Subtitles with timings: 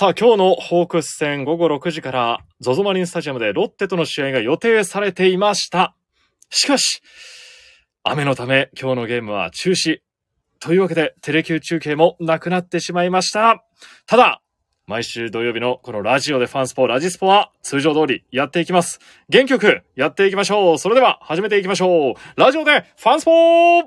[0.00, 5.94] さあ、今日のホークス戦午後6時から、ゾゾマリンスタジアムでロッテとの試合が予定されていました。
[6.48, 7.02] しかし、
[8.02, 9.98] 雨のため今日のゲームは中止。
[10.58, 13.62] というわけで、テレキュー中継もなくなってしまいました。
[14.06, 14.40] ただ、
[14.86, 19.00] 毎週土曜日のこのラジオでファンスポ、ラジスポは通常通りやっていきます。
[19.28, 20.78] 元気よくやっていきましょう。
[20.78, 22.14] それでは始めていきましょう。
[22.40, 23.82] ラジオでファンスポー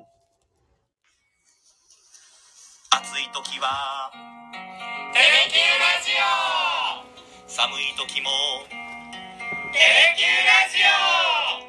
[2.92, 4.12] 暑い時は
[5.14, 7.04] テレキューラジオ
[7.48, 8.30] 寒い時も
[8.70, 11.68] テレキューラジオ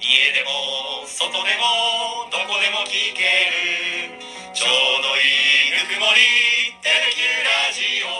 [0.00, 4.22] 家でも外でもどこでも聞ける
[4.54, 4.70] ちょう
[5.02, 5.20] どい
[5.68, 6.20] いぬくもり
[6.82, 8.16] テレキューラジオ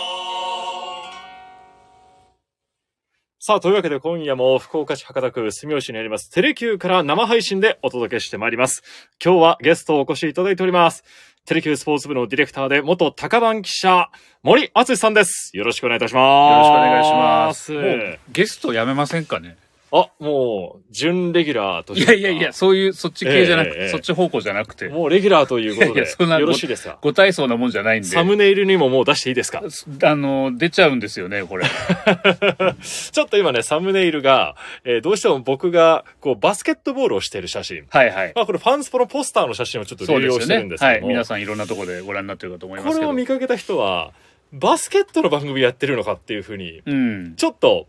[3.39, 8.83] さあ、というわけで今夜も福岡市博多区住吉にありますテレキューから生配信でお届けしてまいります。
[9.23, 11.05] 今日はゲストをお越しいただいております。
[11.47, 14.09] テレキュースポーツ部のディレクターで元高番記者、
[14.43, 15.49] 森敦さんです。
[15.53, 16.19] よろしくお願いいたしま
[16.51, 16.51] す。
[16.51, 17.71] よろしくお願いします。
[17.71, 19.55] ももうゲストやめませんかね？
[19.89, 22.11] あ、もう、準レギュラーといして。
[22.13, 26.97] やいやいや、そういう、そっち系じゃなくて、ええええそっち方向じゃなくて、もうレギュラーということで、いやいやそんなよろしいですか？
[27.01, 28.07] ご体操なもんじゃないんで。
[28.09, 29.61] サムネイルにももう出していいですか？
[30.03, 31.65] あの、出ちゃうんですよね、これ。
[32.83, 37.85] ちょっと今ね、サムネイルが、えーどうしても僕が、こう、バスケットボールをしている写真。
[37.89, 38.33] はいはい。
[38.35, 40.69] まあ、これファンスポのポスターの写真をちょっと利用してるんね。
[40.69, 40.69] はい。
[40.69, 41.07] ですけども。
[41.07, 42.97] 皆さんいろんなところでご覧になってるかと思いますけど。
[42.97, 44.11] これを見かけた人は、
[44.51, 47.33] バスケットの番組やってるのかっていうふうに、うん。
[47.37, 47.87] ちょっと、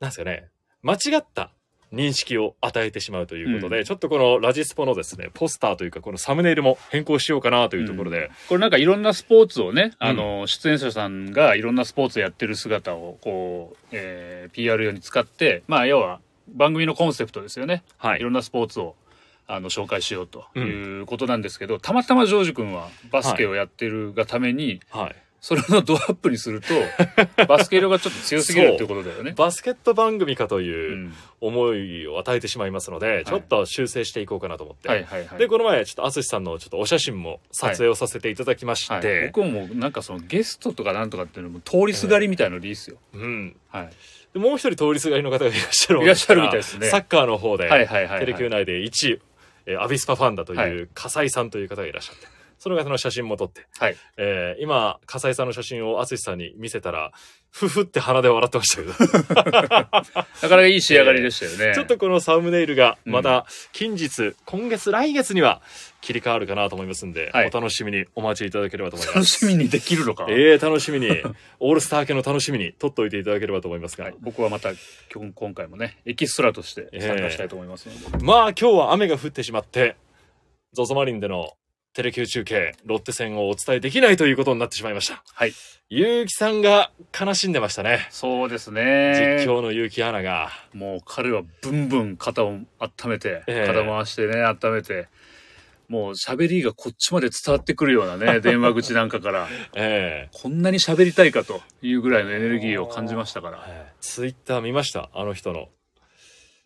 [0.00, 0.46] なんですかね、
[0.88, 1.50] 間違った
[1.92, 3.84] 認識を与えてしまうということで、うん。
[3.84, 17.84] ちょっとこのラジスポのですね、ポスターというか、このサムネイルも変更しようかなというところで、これなんかいろんなスポーツをね、あの、出演者さんがいろんなスポーツやってる姿を、こう、えー PR 用に使って、まあ、要は番組のコンセプトですよね。
[17.98, 18.20] はい。
[18.20, 18.94] いろんなスポーツを
[19.46, 25.16] あの紹介しようということなんですけど、たまたまジョージ君はバスケをやってるがために、はい。
[25.40, 26.74] それのドアップにすると
[27.46, 29.34] バスケ色がちょっと強すぎるっていうことだよね。
[29.36, 34.88] バスケット番組かといううん思いを与えてしまいますので、ちょっと修正していこうかなと思って。
[34.88, 35.38] はいはいはい。
[35.38, 42.96] で、この前、ちょっと、アスシさんのちょっとお写真も撮影をさせていただきましはいて、僕もなんかそのゲストとかなんとかっていうのも通りすがりみたいのでいいですよ。
[43.14, 43.56] うん。
[43.68, 43.90] はい。
[44.32, 49.20] でもう一人通りすがりの方がいらっしゃるいらっしゃるみたいですねサッカーの方で、はいはいはいはいテレキュー内で1位、
[49.66, 52.26] えーアビスパファンだとはいいう笠井さんという方がいらっしゃって、
[52.58, 53.96] その方の写真も撮って、はい。
[54.16, 57.12] えー今、笠井さんの写真を淳さんに見せたら、
[57.50, 60.02] ふふって鼻で笑ってましたけど、 なか
[60.42, 61.74] なかいい仕上がりでしたよね。
[61.74, 65.62] ちょっとこのサムネイルがまた近日、今月来月には
[66.00, 67.48] 切り替わるかなと思いますんで、はい。
[67.48, 69.38] お楽しみにお待ちいただければと思いま楽す。
[69.38, 70.26] しみにできるのか。
[70.28, 71.08] ええ楽しみに、
[71.60, 74.70] オールスター系の楽しみに撮っておいていただければと思いますが、はい、僕はまた
[75.12, 79.96] 今日今回もねエキストラとして参加したいと思いますので、まあ今日は雨が降ってしまって、
[80.72, 81.54] ゾゾマリンでの
[81.94, 85.22] テレキュー中継、ロッテ戦をお伝えできないということになってしまいました。
[85.34, 85.52] はい。
[85.90, 88.06] ゆうきさんが悲しんでましたね。
[88.10, 90.50] そうですね実況の結城アナが。
[90.74, 95.08] もう彼はブンブン肩を温めて、ええ肩回してね温めて
[95.88, 105.08] もう喋りがこっちまで伝わってくるようなね 電話口なんかからえこんなに喋りたいかというぐらいのエネルギーを感じましたからえツイッター見ました？
[105.14, 105.68] あの人の。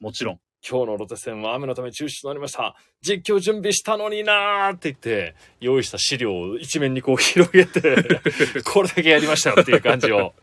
[0.00, 2.77] もちろん今日のロッテ戦は雨のため中止となりました。
[3.00, 7.97] 実況準備したのになーって言って、用意した資料を一面にこう広げて、
[8.65, 10.34] これだけやりましたよっていう感じを、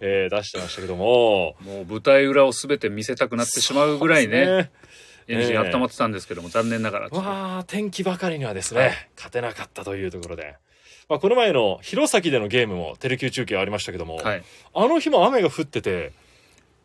[0.00, 1.56] えー出してましたけども。
[1.60, 4.70] もう舞台裏を全て見せたくなってしまうぐらいねね
[5.28, 10.56] エンジン温まってたんですけども、残念ながらわあ、天気ばかりにはですね、はい勝てなかったというところで。
[11.08, 14.42] まあ、この前の弘前でのゲームもテレキュー中継ありましたけども、はい
[14.74, 16.12] あの日も雨が降ってて、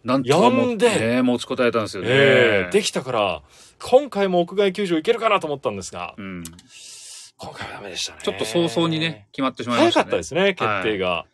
[0.06, 3.42] なんとかもね持ちこたえたんですよね、えーできたから、
[3.84, 6.44] 今回も屋外球場行けるかなと思ったんですが、うん
[7.38, 8.20] 今回はダメでしたね。
[8.24, 10.04] ちょっと早々にね、決まってしまいま早したね。
[10.06, 11.26] かったですね、決定が。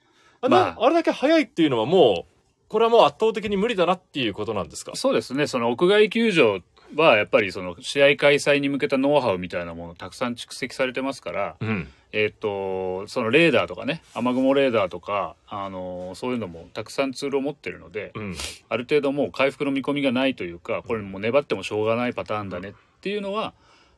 [0.42, 2.32] あまあなあれだけ早いっていうのはもう、
[2.70, 4.94] これはもう圧倒的に無理だなっていうことなんですか？
[4.96, 5.46] そうですね。
[5.46, 6.60] その屋外球場
[6.96, 11.88] はやっぱりその試合開催に向けたノウハウみたいなものたくさん蓄積されてますから、うん。
[12.14, 18.36] えっ、と、そのレーダーとかね、雨雲レーダーとか、あのそういうのもたくさんツールを持ってるので、うん。
[18.70, 23.54] ある程度もう回復の見込みがないというか、これもう粘ってもしょうがないパターンだねっていうのは、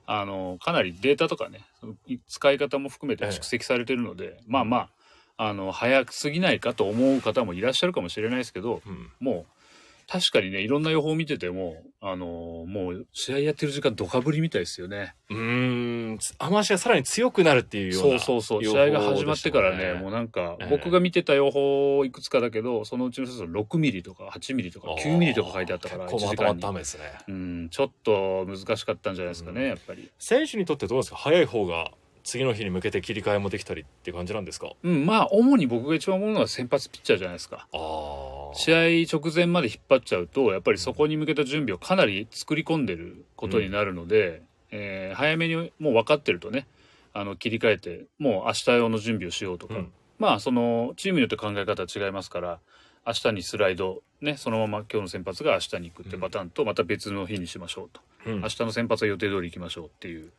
[0.05, 1.61] あのかなりデータとかね、
[2.27, 4.77] 使い方も含めて蓄積されてるので、まあま
[5.37, 9.09] あ、あの、早すぎないかと思う方もいらっしゃるかもしれないですけど、うん。
[9.19, 9.45] もう
[10.07, 15.15] 確かにねいろんな予報を見ててもあのーもう試合やってる時間ドカぶりみたいですよね。
[15.29, 15.37] うー
[16.15, 16.19] ん。
[16.37, 18.19] 雨足がさらに強くなるっていうような。
[18.19, 27.03] そうそうそう試合が始まってからねもううなんかええ僕が見てた予報いくつかだけどそのうちの一つの6ミリとか8ミリとか9ミリとか書いてあったから1結構まとまですね。
[27.29, 30.11] うんちょっと難しかったんじゃないですかねやっぱり。
[30.19, 31.15] 選手にとってどうですか？
[31.15, 31.91] 早い方が
[32.25, 34.71] 次の日に向けて切り替えもできたりって感じなんですか？
[34.83, 37.67] うん、まあ、主に僕が一番思うのは先発ピッチャーじゃないですか。
[37.73, 44.41] ああ試合直前まで引っ張っちゃうと、やっぱりそこに向けた準備をかなり作り込んでることになるので、
[44.71, 46.67] えー早めにもう分かってるとね、
[47.13, 49.91] あの、切り替えて、もう明日用の準備をしようとか、うん。
[50.17, 52.59] まあ、その、チームによって考え方は違いますから、
[53.05, 58.01] 明日にスライド、ね、そのまま今日の先発が明日に行くってパターンと、また別の日にしましょうと。
[58.25, 58.41] うん。
[58.41, 60.31] 明日の先発は予定通り行きましょうっていう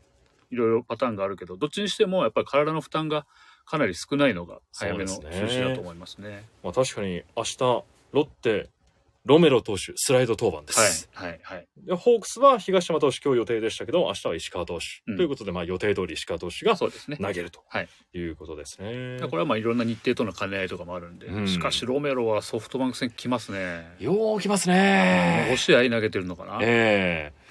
[0.50, 3.26] いろいろパターンがあるけどどっちにしてもやっぱり体の負担が
[3.66, 5.48] かなり少ないのが早めのそうですね。
[5.48, 6.44] 中止だと思いますね。
[6.62, 7.84] まあ、確かに明日
[8.14, 8.70] ロッテ
[9.24, 11.66] ロメロ投手スライド登板です、はいはいはい。
[11.78, 15.16] でホークスは東山投手今日予定でしたけど明日は石川投手、うん。
[15.16, 17.16] ということでまあ予定通り石川投手がそうですね。
[17.16, 17.88] 投げるとはい。
[18.12, 21.48] いうことですね、これはまあいろんな日程との兼ね合いとかもあるんで、うん。
[21.48, 23.96] しかしロメロはソフトバンク戦来ますね。
[23.98, 26.58] ようきます5ね試合投げてるのかな。
[26.60, 27.44] ええ。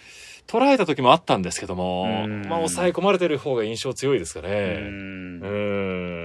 [0.47, 2.41] 捉えた時もあったんですけどもうん。
[2.47, 5.41] まあ抑え込まれてる方が印象強いですかうねん。
[5.41, 6.22] うん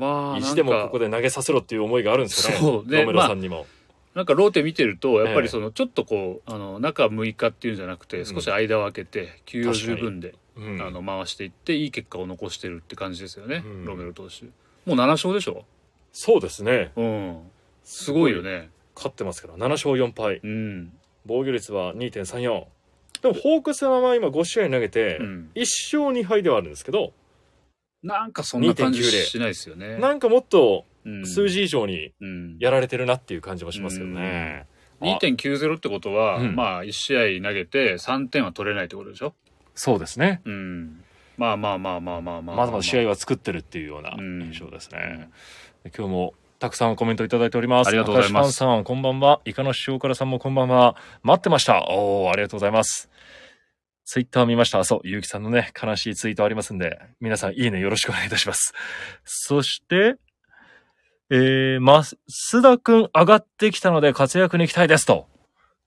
[0.00, 2.90] まあ意地でもここで投げさせろっていう思いがあるんですかねそう。
[2.90, 3.66] ねロメロさんにも、
[4.14, 5.42] なんかローテ見てるとやっぱええ。
[5.42, 10.82] りそのちょっとこうあの中6日っていうんじゃなくて少し間を空けて休養十分でうん。
[10.82, 13.84] あの回していっていい結果を残してるって感じですよね、うん。
[13.84, 14.46] ロメロ投手。
[14.46, 14.50] も
[14.86, 15.64] う7勝でしょ？
[16.12, 16.90] そうですね。
[16.96, 17.38] うん。
[17.84, 18.70] すごいよね。
[18.96, 20.40] 勝ってますから7勝4敗。
[20.42, 20.92] うん、
[21.24, 22.64] 防御率は2.34
[23.22, 25.60] でもホークスは今5試合投げてうん、1
[25.98, 27.12] 勝2敗ではあるんですけど、
[28.02, 29.98] なんかそんな感じ2.90しないですよね。
[29.98, 31.26] なんかもっとうん。
[31.26, 32.56] 数字以上にうん。
[32.58, 34.66] やられてるなっていう感じもしますけどね、
[35.00, 35.04] あ。
[35.04, 36.54] 2.90ってことは、うん。
[36.54, 39.34] まあ1試合投げて3点は取れないってことでしょ？
[39.74, 40.40] そうですね。
[40.44, 41.02] うん。
[41.38, 45.30] まあまあまあまあまあまあまだまだ試合合は作ってるっていうようなうん印象ですね、
[45.96, 53.08] 今日もたくさんコメントいただいておりますありがとうございますさんこんばんはイカの塩辛さんもこんばんは待ってましたおおありがとうございます
[54.12, 54.82] ツイッター見ました。
[54.82, 55.00] そう。
[55.04, 58.72] ゆうきさんのね悲しいツイートありますんで皆さんいいねよろしくお願いいたします。
[59.24, 60.16] そして
[61.30, 65.06] えー、増田くん上がってきたので活躍に期待です。
[65.06, 65.28] と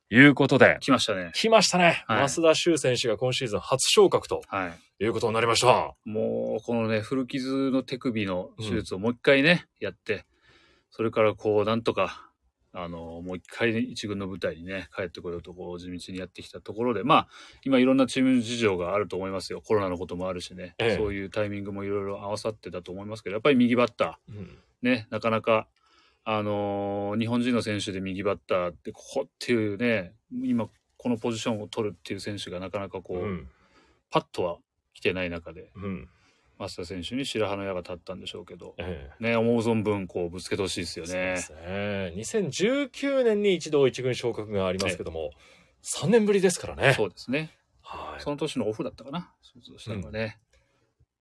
[0.09, 0.77] いうことで。
[0.79, 1.31] 来ましたね。
[1.33, 2.29] 来ましたね、はい。
[2.29, 5.03] 増田修選手が今シーズン初昇格とはい。
[5.03, 5.93] いうことになりました。
[6.05, 10.23] もうこのね古傷の手首の手術をもう一回ね、やって
[10.91, 12.31] それからこうなんとか
[12.75, 17.27] あのもう一回、ね、一軍の舞台にね帰ってこようとこう地道にやってきたところでまあ
[17.63, 19.61] 今いろんなチーム事情があると思いますよ。
[19.61, 20.97] コロナのこともあるしね、ええ。
[20.97, 24.35] そういうタイミングもいろいろ合わさってたと思いますけどやっぱり右バッタうん。
[24.35, 24.47] ー
[24.81, 25.67] ねなかなか
[26.23, 30.67] あのー日本人の選手で右バッターってここっていうね今
[30.97, 33.47] このポジションを取るっていう選手がなかなかこう、うん。
[34.09, 34.57] パッとは
[34.93, 35.71] 来てない中で。
[35.75, 36.09] うん
[36.69, 41.37] 増田選手に白羽の矢が立ったんでしょうけど、ええね、思う存分こうぶつけてほしいですよそうでね。
[41.37, 42.13] すね。
[42.15, 45.31] 2019年に一度一軍昇格がありますけども、
[45.83, 46.93] 3年ぶりですからね。
[46.93, 47.51] そうですね。
[47.81, 48.29] はいそ。
[48.29, 49.33] の年のオフだったかな。
[49.53, 50.39] 手術をしたのはね。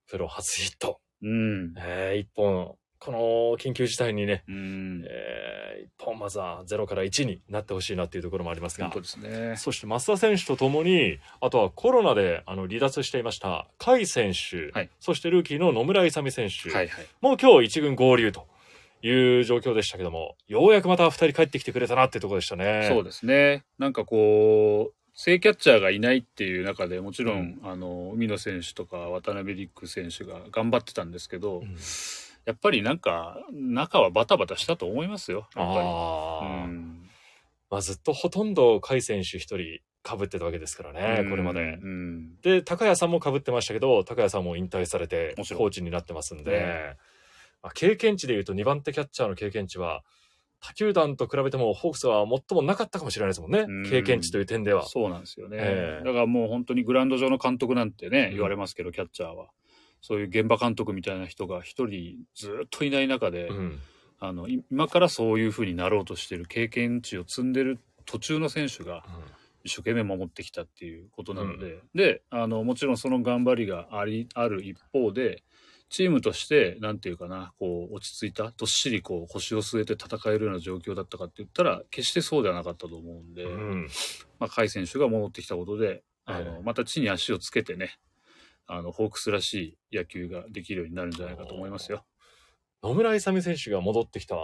[0.08, 1.00] プロ初ヒット。
[1.22, 1.74] うん。
[1.78, 3.18] えー、一本、この
[3.58, 5.04] 緊急事態にね、うん。
[5.08, 9.00] えー、一本まずは0から1になってほしいなっていうところもありますが本当。
[9.00, 9.56] ですね。
[9.56, 17.06] そして増田選手とともに、あとはコロナであの離脱していました甲斐選手、はいそしてルーキーの野村勇選手、はいはい。
[17.20, 18.46] もう今日一軍合流と
[19.02, 22.86] いう状況でしたけども、ようやくまた2人帰ってきてくれたなっていうところでしたね。
[22.88, 23.64] そうですね。
[23.80, 31.76] なんかこう、正キャッチャーがいないっていう中でもちろん、あの海野選手とか渡辺陸選手が頑張ってたんですけど、うん
[32.44, 35.48] やっぱりなんか中はバタバタしたと思いますよ。
[35.56, 36.66] やっぱり。
[36.66, 37.02] うん
[37.72, 41.86] まあ、ずっとほとんど甲斐選手一人かぶってたわけですからね、これまでう。
[41.86, 42.36] ん。
[42.42, 46.96] で、高谷さんもかぶってましたけど、高谷さんも引退されてコーチになってますんで、ね
[47.62, 50.04] まあ、経験値でいうと2番手キャッチャーの経験値は、
[50.60, 53.90] 他球団と比べてもホークスは最もなかったかもしれないですもんねうん。
[53.90, 54.86] 経験値という点では。
[54.86, 59.48] そうなんですよね、ええだからもう本当にグラウンド上の監督なんてね、うん言われますけどキャッチャーは
[60.02, 63.78] そういう現場監督みたいな人が一人ずっといない中で、うん。
[64.24, 69.02] あのい今からそういうふうになろうとしてる経験値を積んでる途中の選手が
[69.64, 75.42] 一生懸命守ってきたっていうことなので、であのもちろんその頑張りがありある一方で
[75.88, 83.88] チームとしてなんていうかなこう落ち着いたどっしりこう腰を据えて戦えるような状況だったかって言ったら決してそうではなかったと思うんで、うん。
[84.38, 87.98] まあ、甲斐選手が戻ってきたことで、あえのまた地に足をつけてね
[88.74, 92.04] あのホークスらしい野球ができるようになるんじゃないかと思いますよ。
[92.82, 94.36] 野村勇選手が戻ってきた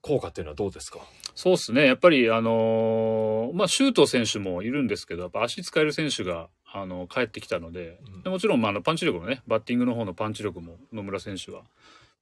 [0.00, 1.00] 効果っていうのはどうですか？
[1.34, 11.62] そうですねやっぱりあのーまあ周東選手もいるんですけどやっぱ足使える選手があの帰ってきたのでうんでもちろん、まあ、あのパンチ力もねバッティングの方のパンチ力も野村選手は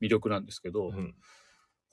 [0.03, 1.15] 魅力なんですけど、うん。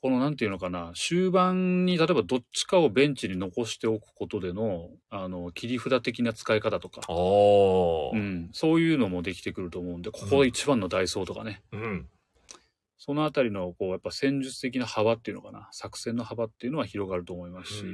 [0.02, 7.02] このなんていうのかな、終盤に例えばどっちかをベンチに残しておくことでの、あの、切り札的な使い方とか。
[7.08, 12.08] うん、そういうのもできてくると思うんで、ここ一番のダイソーとかね、うん。
[12.98, 17.84] そのあたりの、こう、やっぱ戦術的な幅っていうのかな、作戦の幅っていうのは広がると思いますし、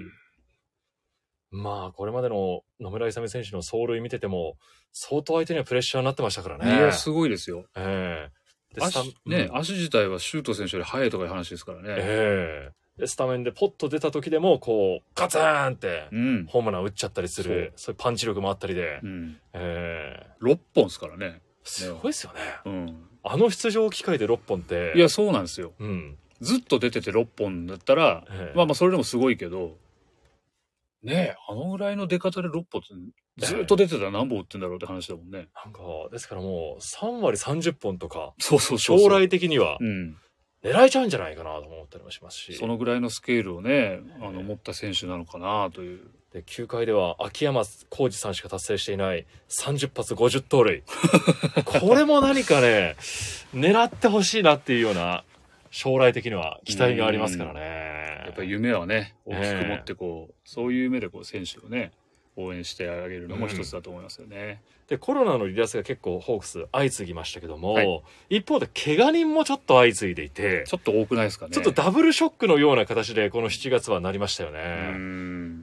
[1.50, 4.56] まあ、これまでの野村勇選手の走塁見てても、
[4.92, 6.74] 相当相手にはプレッシャーになってましたからね。
[6.74, 7.66] いや、すごいですよ。
[7.76, 8.37] ええ
[8.74, 11.84] でスタ足ね、うん足自体はシュート選手より速いとかいう話ですからね。
[11.88, 16.46] ええでスタメンでポッと出た時でも、こう、ガツーンって、うん。
[16.46, 19.36] ホームラン打っちゃったりする、そういうパンチ力もあったりで、うん。
[19.52, 21.40] ええ6本ですからね。
[21.62, 22.40] すごいですよね。
[22.64, 23.08] うん。
[23.22, 25.74] あの出場機会で6本って、いや、そうなんですよ。
[25.78, 26.18] うん。
[26.40, 29.76] ずっと出てて6本だったら、ええまあまあそれでもすごいけど、
[31.02, 32.88] ねえ、あのぐらいの出方で6本って、
[33.38, 35.48] ずっと出てたら何本打ってんだろうって話だもんね。
[35.64, 35.80] なんか、
[36.10, 38.98] ですからもう、3割30本とか、そうそうそう。
[38.98, 40.16] 将来的にはうん。
[40.62, 42.54] 狙えちゃうんじゃないかなと思ったりもしますし。
[42.54, 46.00] そのぐらいのスケールをね、あの、ええ持った選手なのかなという。
[46.32, 50.82] で、9回では秋山浩二さんしか達成していない30発50盗塁。
[51.64, 52.96] これも何かね、
[53.54, 55.24] 狙ってほしいなっていうような、
[55.70, 57.60] 将来的には期待がありますからね。
[58.24, 61.92] やっぱり夢はね、大きええく持ってこう、そういう夢でこう、選手をね、
[62.38, 64.62] 応援してあげるのも一つだと思いますよね。
[64.86, 71.50] で、コロナの離脱が結構ホークス相次ぎましたけども、はい一方で怪我人もちょっと相次いでいて、ちょっと多くないですかね。
[71.52, 74.92] ちょっとダブルショックのような形でこの7月はなりましたよね。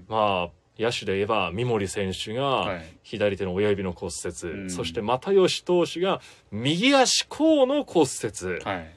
[0.10, 2.98] まあ、野手で言えば三森選手がはい。
[3.03, 6.20] 左手の親指の骨折、うんそして又吉投手が
[6.51, 8.91] 右足甲の骨折、はい。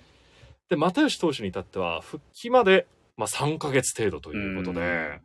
[0.69, 5.21] で又吉投手に至っては復帰まで、まあ、3ヶ月程度ということで、うん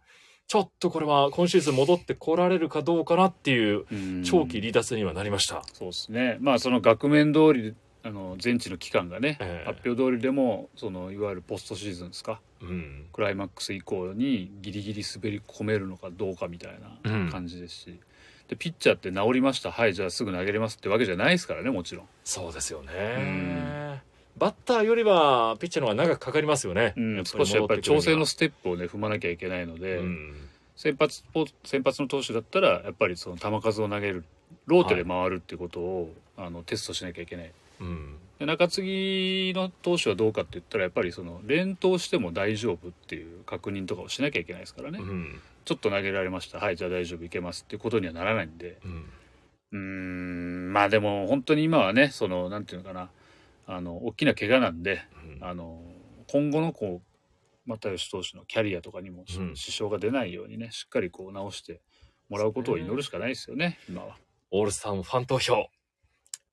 [0.53, 4.23] ちょっとこれは今シーズン戻ってこられるかどうかなっていううん。
[4.23, 5.63] 長期離脱にはなりました。
[5.73, 6.37] そうですね。
[6.41, 9.67] まあその額面通りあの全治の期間がね、ええ。
[9.67, 12.39] 発表通りでもそのいわゆるポストシーズンですか？
[12.61, 13.07] うん。
[13.11, 17.25] クライマックス以降にギリギリ滑り込めるのかどうかみたいうん。
[17.25, 17.99] な感じですし、
[18.47, 19.71] でピッチャーって治りました。
[19.71, 24.03] はいじゃあすぐ投げれますってわけじゃないですからねもちろん、そうですよね。
[24.37, 26.93] んバッターよりはピッチャーの方が長くかかりますよね。
[26.97, 30.49] うん、少しやっぱり調整のステップをね踏まなきゃいけないので、うん。
[30.75, 34.25] 先発ポ先発の投手だったらやっぱりその球数を投げる
[34.65, 37.51] ローテで回るっていうことを、あのテストしなきゃいけない。
[37.79, 38.15] うん。
[38.39, 45.39] で中継ぎの投手はどうかって言ったらやっぱりその連投しても大丈夫っていう確認とかをしなきゃいけないですからね、うん。
[45.65, 46.59] ちょっと投げられました。
[46.59, 48.77] はいじゃあ大丈夫いけますっていうことにはならないんで。
[49.71, 50.73] うん。
[50.73, 53.09] まあでも本当に今はねそのなんていうのかな
[53.67, 55.01] あの大きな怪我なんで
[55.39, 55.43] うん。
[55.43, 55.81] あの
[56.27, 59.55] 今後のこう又吉投手のキャリアとかにもうん。
[59.55, 61.81] 支障が出ないようにねしっかりこう直して
[62.29, 64.17] もらうことを祈るしかないですよね今は。
[64.51, 65.67] オールスターもファン投票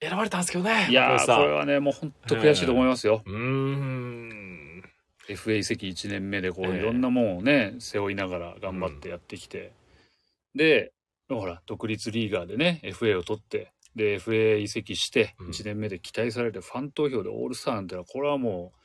[0.00, 0.87] 選ばれたんですけどね。
[0.88, 3.23] いやこれはねもう本当悔しいと思いますよ。
[3.26, 4.83] うーん。
[5.29, 9.73] FA 移籍1年目でこうええいろんなもんをね背負いながら頑張ってやってきて、
[10.55, 10.93] で
[11.29, 15.49] ほら独立リーガーでね FA を取ってで FA 移籍してうん。
[15.49, 18.80] 1年目で期待されてファン投票でオールスターなんてのはこれはもう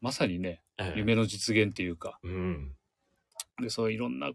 [0.00, 0.98] まさにねええ。
[0.98, 2.18] 夢の実現っていうか。
[2.22, 2.72] うん。
[3.60, 4.32] でそういろんな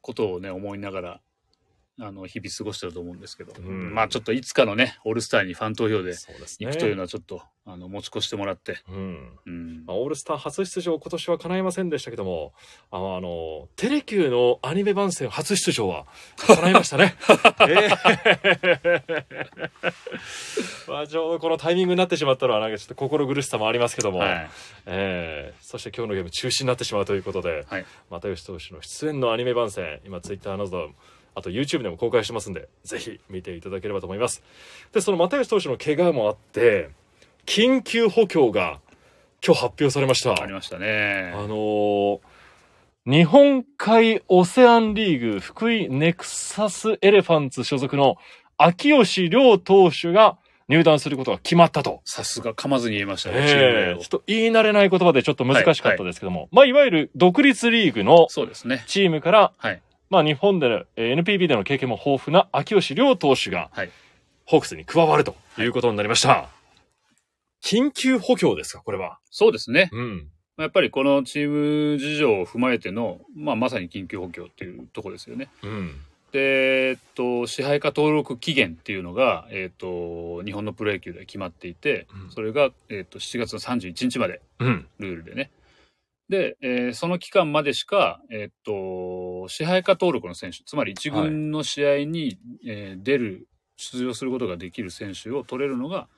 [0.00, 1.20] ことをね思いながら
[1.98, 3.94] あの日々過ごしてると思うんですけど、うん。
[3.94, 6.14] まあちょっといつかのねオールスターにファン投票で。
[6.58, 9.38] 行くというのはちょっとあの持ち越してもらって、うん。
[9.46, 9.84] うん。
[9.86, 12.52] まあ、オールスター初出場今年は叶いませんでしたけども
[12.90, 16.06] あのあのテレキューのアニメ番宣初出場は
[16.46, 17.16] 叶いましたね。
[17.68, 17.88] え
[18.62, 19.04] え
[20.88, 24.50] まあちょうどこのタイミングになってしまったのはなんかちょっと心苦しさもありますけども、はい。
[24.86, 25.54] ええ。
[25.60, 27.86] そして今日のゲーム中止になってしまうということで、はい。
[28.10, 30.90] 又吉投手の出演のアニメ番宣今ツイッターなど
[31.36, 34.42] あと YouTube でも公開してますんでぜひ見ていただければと思います
[34.92, 36.90] でその又吉投手の怪我もあって
[37.44, 38.80] 緊急補強が
[39.46, 41.32] 今日発表されましたありましたね。
[41.34, 42.18] あのー
[43.06, 48.16] 日本海オセアンリーグ福井ネクサスエレファンツ所属の
[48.58, 50.38] 秋吉亮投手が
[50.68, 52.00] 入団することが決まったと。
[52.04, 58.26] さすが噛まずに言えましたね、チーちょっと言い慣れない言葉でちょっと難しかったですけども、まあいわゆる独立リーグの。
[58.88, 59.80] チームから、はい。
[60.10, 63.90] まあ日本での、えー NPB での経験も豊富な秋吉亮投手が、はい
[64.48, 66.48] ホークスに加わるということになりました。
[67.64, 69.18] 緊急補強ですか、これは？
[69.28, 69.90] そうですね。
[69.92, 70.28] うん。
[70.56, 75.48] やっぱりこのチーム事情を踏まえての、まあまさに緊急補強っていうところですよね。
[75.64, 76.00] うん。
[76.30, 84.86] で、えっと、支配下登録期限っていうのが、えっと、日本のプロ野球で決まっていて、うんそれが、えっと、7月の31日まで、うん。
[85.00, 85.50] ルールでね。
[86.28, 96.08] で、えーその期間までしか、えっと、支配下登録の選手、つまり一軍の試合に、えー出る、出場することができる選手を取れるのが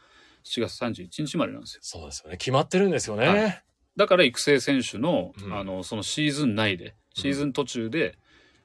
[0.45, 1.81] 7月31日までなんですよ。
[1.83, 2.37] そうですよね。
[2.37, 3.27] 決まってるんですよね。
[3.27, 3.63] は
[3.97, 8.17] だから育成選手の、うんあの、そのシーズン内で、シーズン途中で、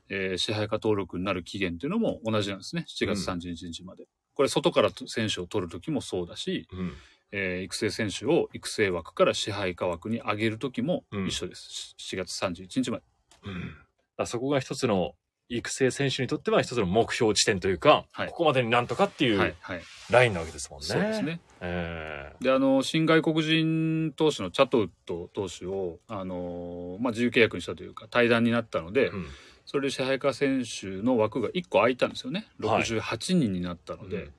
[0.10, 2.86] えー支配下登録になる期限っていうのも同じなんですね。
[2.88, 4.06] 7月31日まで。
[4.36, 6.94] これ、外から選手を取るときもそうだし、うん。
[7.36, 11.96] えー育成選手を育成枠から支配下枠に上げるときもうん一緒です。
[12.00, 13.04] 7月31日まで。
[13.46, 13.60] うん。
[13.60, 13.74] だか
[14.20, 15.16] らそこが一つの
[15.50, 19.82] 育成選手にとっては一つの目標地点というか、はいここまでになんとかっていはいうはい。
[20.10, 20.86] ラインなわけですもんね。
[20.86, 21.22] そうです。
[21.24, 21.40] ね。
[21.60, 29.28] えで、あの、新外国人投手のチャトウッド投手を、あの、まあ、自由契約にしたというか、対談になったので、えうん
[29.66, 32.48] それで支配下選手の枠が1個空いたんですよね。
[32.62, 34.30] はい68人になったので、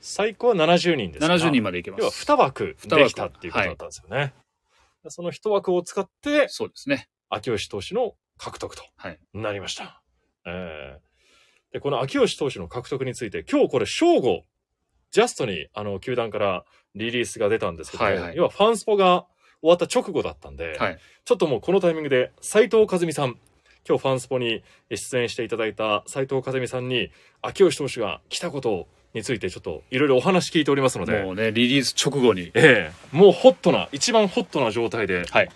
[0.00, 2.24] 最高は70人ですか70人までいけま要はす。
[2.24, 4.34] 2枠二枠できたっていうことだったんですよね。
[5.08, 7.08] その1枠を使って、そうですね。
[7.28, 9.18] 秋吉投手の獲得とはい。
[9.34, 10.02] なりました。
[10.46, 11.08] えー
[11.72, 14.44] で、この秋吉投手の獲得について、今日これ正午、
[15.10, 19.26] ジャストに、あの、球団からリリースが出たんですけども、はいはい要はファンスポが
[19.60, 20.98] 終わった直後だったんで、はい。
[21.24, 23.38] ちょっともうこのタイミングで、斉藤和美さん、
[23.86, 27.10] 今日ファンスポに出演していただいた斉藤和美さんに、
[27.42, 32.50] 秋吉投手が来たことについてちょっといろいろお話聞いておりますので、もうね、リリース直後に。
[32.54, 35.48] ええもうホットな、一番ホットな状態で、はい。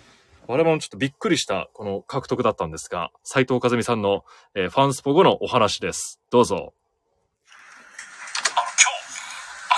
[0.47, 6.19] 我々もちょっとびっくりしたこの獲得だったんですが、斉藤和美さんの、えーファンスポ後のお話です。
[6.31, 6.55] どうぞ。
[6.55, 6.75] あの今日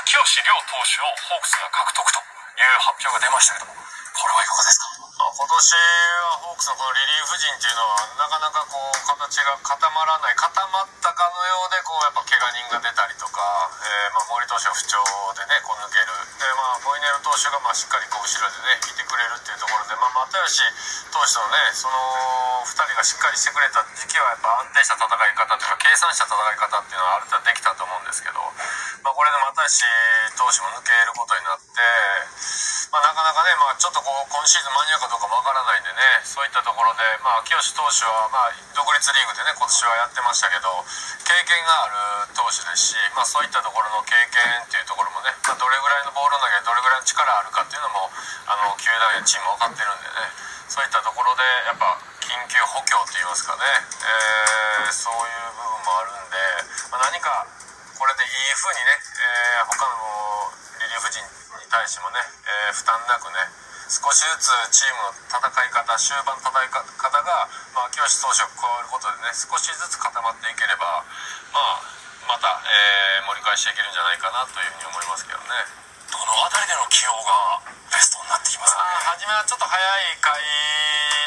[0.02, 4.85] 秋吉亮投手をホークスが獲得という発表が出ましたけどもこれはいかがですか？
[5.36, 13.44] 今年はホークスのこのリリーフ陣っていうのはなかなかこう形が固まらない固まったかのようでこうやっぱ怪我人が出たりとか、
[13.84, 14.96] えーまあ、森投手が不調
[15.36, 16.16] でねこう抜ける。
[16.40, 20.64] で、まあ、モイネロ投手がまあしっかりこう後ろでねいてくれるっていうところで、まあ、又吉
[21.12, 22.00] 投手のねその
[22.64, 28.40] 2人がしっかりしてくれた時期はやっぱ安定した戦い方というか計算した戦い方っていうのはある程度できたと思うんですけど、
[29.04, 29.84] まあ、これで又吉
[30.40, 31.84] 投手も抜けることになって、
[32.96, 40.72] まあ、なかなかね、まあ、ちょっとこう今シーズン間に合うかどうかもわからないんでねそういったところで、まあ、秋吉投手は、まあ、独立リーグでね今年はやってましたけど
[41.28, 48.08] 経験がある投手ですし、まあ、そういったところの経験っていうところもね、まあ、どれぐらいのボール投げどれぐらいの力あるかっていうのも
[48.48, 50.32] あの球団やチーム分かってるんでね
[50.72, 53.68] そういったところでやっぱ緊急補強って言いますかね、
[54.08, 56.38] えーそういう部分もあるんで、
[56.94, 57.44] まあ、何か
[58.00, 58.96] これでいい風にね、
[59.60, 62.22] えー他のリリーフ陣に対してもね、
[62.76, 63.40] 負担なくね
[63.88, 66.84] 少しずつチームの戦い方終盤の戦い方
[67.24, 71.06] が、まあ、秋吉投手が加わることでね少しずつ固まっていければ、
[71.54, 71.82] まあ、
[72.28, 75.50] また、えー盛り返していけるんじゃないかなというふうに思いますけどね。
[76.14, 77.58] どの辺りでの起用が
[77.90, 79.02] ベストになってきますかね？
[79.02, 80.38] 初めはちょっと早い回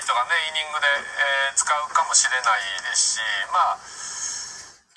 [0.06, 4.07] とかねイニングで、えー使うかもしれないですしまあえー、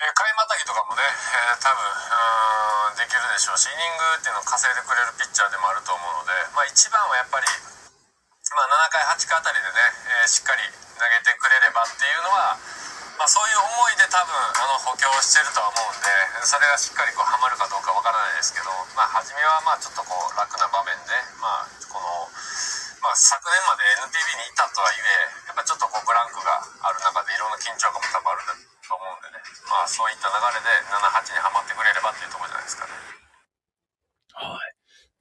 [0.10, 10.66] 回またぎとかもね、えー多分できるでしょうしイニングっていうのを稼いでくれるピッチャーでもあると思うので、まあ、一番はやっぱり、まあ、7回8回あたりでね、えーしっかり
[10.98, 12.58] 投げてくれればっていうのは、
[13.22, 16.10] まあ、そういう思いで多分あの補強してるとは思うんで
[16.50, 22.26] それがしっかりこうはまるかどうかわからないですけど、まあ、初めはまあちょっとこう楽な場面で、まあ、この。
[23.02, 28.71] まあ、昨年まで NPB にいたとはいえやっぱちょっとこうブランクがある中でいろんな緊張感も多分あるんでね
[29.72, 32.92] まあそういった流れで78にはまってくれればっていうところじゃないですかね。
[34.34, 34.60] はい。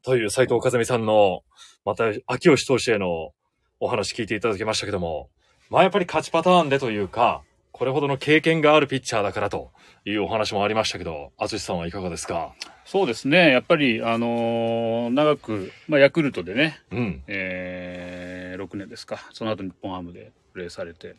[0.03, 1.43] という斉藤和美さんの、
[1.85, 3.31] また秋吉投手への
[3.79, 5.31] お話聞いていただきましたけども、
[5.71, 9.71] まあやっぱり勝ちパターンでというか、これほどの経験があるピッチャーだからと
[10.05, 12.53] いうお話もありましたけど、淳さんはいかがですか？
[12.85, 13.51] そうですね。
[13.53, 17.23] やっぱり、あのー長く、まあ、ヤクルトでね、うん。
[17.29, 19.21] えー、6年ですか。
[19.33, 21.15] その後日本ハムでプレーされて、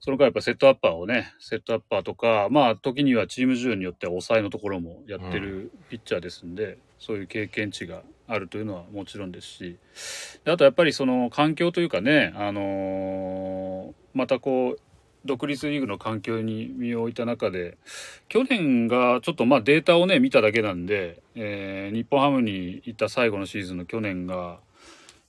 [0.00, 9.76] その間やっぱセットアッパーをね、セットアッパーとか、まあ時にはチーム順によっては抑えのところもやってるピッチャーですんで、そういう経験値があるというのはもちろんですし、
[10.44, 14.80] であとやっぱりその環境というかね、あのーまたこう、
[15.26, 17.76] 独立リーグの環境に身を置いた中で、
[18.28, 24.60] 去年がちょっとまあデータをね、見ただけなんで、えー日本ハムにいた最後のシーズンの去年が、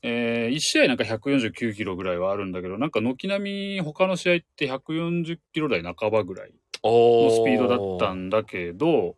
[0.04, 6.52] え1試合なんか149キロぐらいはあるんだけど、なんか軒並み他の試合って140キロ台半ばぐらい
[6.84, 9.16] おのスピードだったんだけど、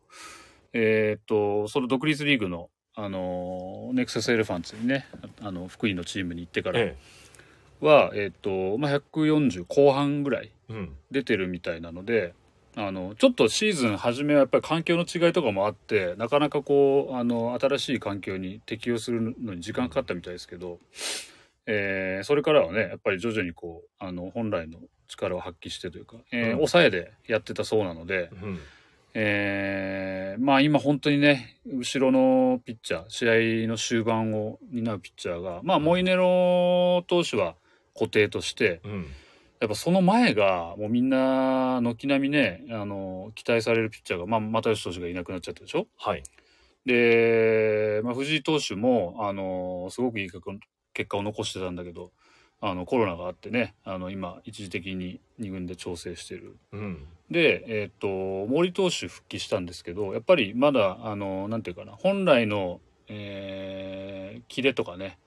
[0.73, 5.07] えっと、その独立リーグの、あの、ネクサスエレファンツにね、
[5.41, 6.97] あの、福井のチームに行ってからえ
[7.79, 10.51] は、えっと、まあ、140後半ぐらい。
[11.11, 12.33] 出てるみたいなので、
[12.75, 20.79] あの、ちょっとシーズン初めはやっぱり環境の違いとかもあって、なかなかこう、あの、新しい環境に適応するのに時間かかったみたいですけど、
[21.65, 28.59] えーそれからはね、やっぱり徐々にこう、あの、本来の力を発揮してというか、えーうん抑えでやってたそうなので、うん。
[29.13, 37.55] えーまあ今本当にね、後ろのピッチャー、試合の終盤を担うピッチャーが、まあモイネロ投手は
[37.93, 39.05] 固定として、うん。
[39.63, 45.87] やっぱその前がもうみんな軒並みね、あの、期待されるピッチャーが、まあ又吉投手がいなくなっちゃったでしょ？
[45.97, 46.23] はい。
[46.85, 50.41] で、まあ藤井投手も、あの、すごくいい結
[51.07, 52.11] 果を残してたんだけど、
[52.65, 57.07] あのコロナがあってね、あの今一時的に2軍で調整してるうん。
[57.29, 65.17] で、えっと森投手復帰したんですけどやっぱりまだあのなんていうかな本来の、えーキレとかね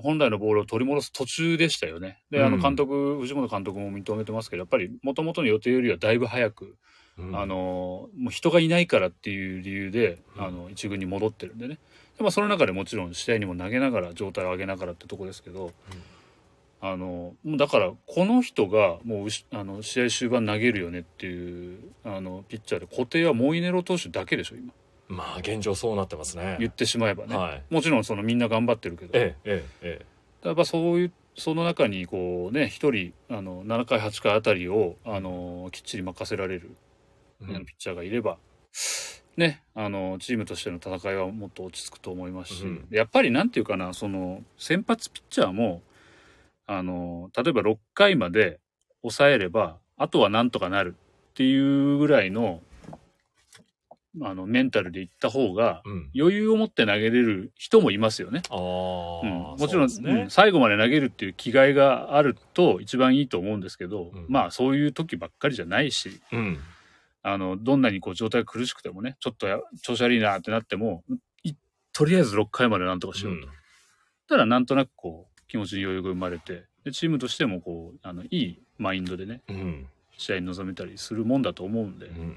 [0.00, 2.22] 本来のボールを取り戻す途中でしたよね。
[2.30, 6.76] で、あうんの監督、藤本監督も認めてますけど、やっぱり元々の予定よりはだいぶ早く、
[7.18, 11.78] うんあ、の、もう人がいないからっていう理由で、うんあの、一軍に戻ってるんでね。
[12.16, 15.72] でまあ、その中でもちろん試合にも投げながら、状態を上げながらってとこですけど、
[16.80, 24.72] あの、もうだから、この人がもうあの、試合終盤投げるよねっていう、あの、ピッチャーで固定はモイネロ投手だけでしょ、今。
[25.08, 26.56] まあ、現状そうなってますね。
[26.60, 27.36] 言ってしまえばね。
[27.36, 27.62] はい。
[27.70, 30.06] もちろんそのみんな頑張ってるけど、ええ、ええ、
[30.42, 36.76] えやっぱそういうその中にこうね一人あの7回8回あたりをあのきっちり任せられる、
[37.40, 38.38] ピッチャーがいれば、
[39.36, 45.80] ねあのチームとしての戦いはもっと落ち着くと思いますし、うんやっぱりなんていうかなその先発ピッチャーも
[46.66, 48.58] あの例えば6回まで
[49.02, 50.96] 抑えればあとはなんとかなる
[51.30, 52.60] っていうぐらいの
[54.22, 56.10] あのメンタルでいった方がうん。
[56.14, 58.42] 余裕を持って投げれる人もいますよね。
[58.50, 60.30] うん、もちろん、ねうん。
[60.30, 66.58] 最後まで投げるっていう気概があると一番いいと思うんですけど、うんまあそういう時ばっかりじゃないしうん。
[67.22, 71.02] あのどんなにこう状態が苦しくてもねちょっとや調子悪いなってなっても
[71.42, 71.52] い
[71.92, 73.48] とりあえず6回までなんとかしようと。
[74.28, 79.86] たらなんとなくこう気持ちに余裕が生まれてでチームとしてもこうあのいいマインドでねうん。
[80.18, 82.36] 試合に臨めたりするもんだと思うんで、うん。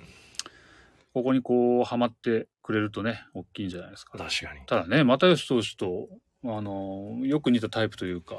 [1.13, 4.17] ここにこうハマってくれるとね大きいんじゃないですか。
[4.17, 4.61] 確かに。
[4.65, 6.07] ただね又吉投手と
[6.43, 8.37] あのよく似たタイプというか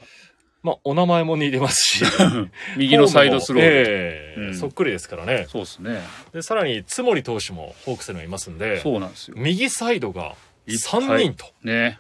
[0.63, 2.05] まあ、お名前も似てますし。
[2.79, 5.47] 右のサイドスローで、ええうんそっくりですからね。
[5.49, 6.01] そうですね
[6.33, 11.99] で、さらに、津森投手もホークスにはいますんで、そうなんですよ右サイドがいっぱ3い人とね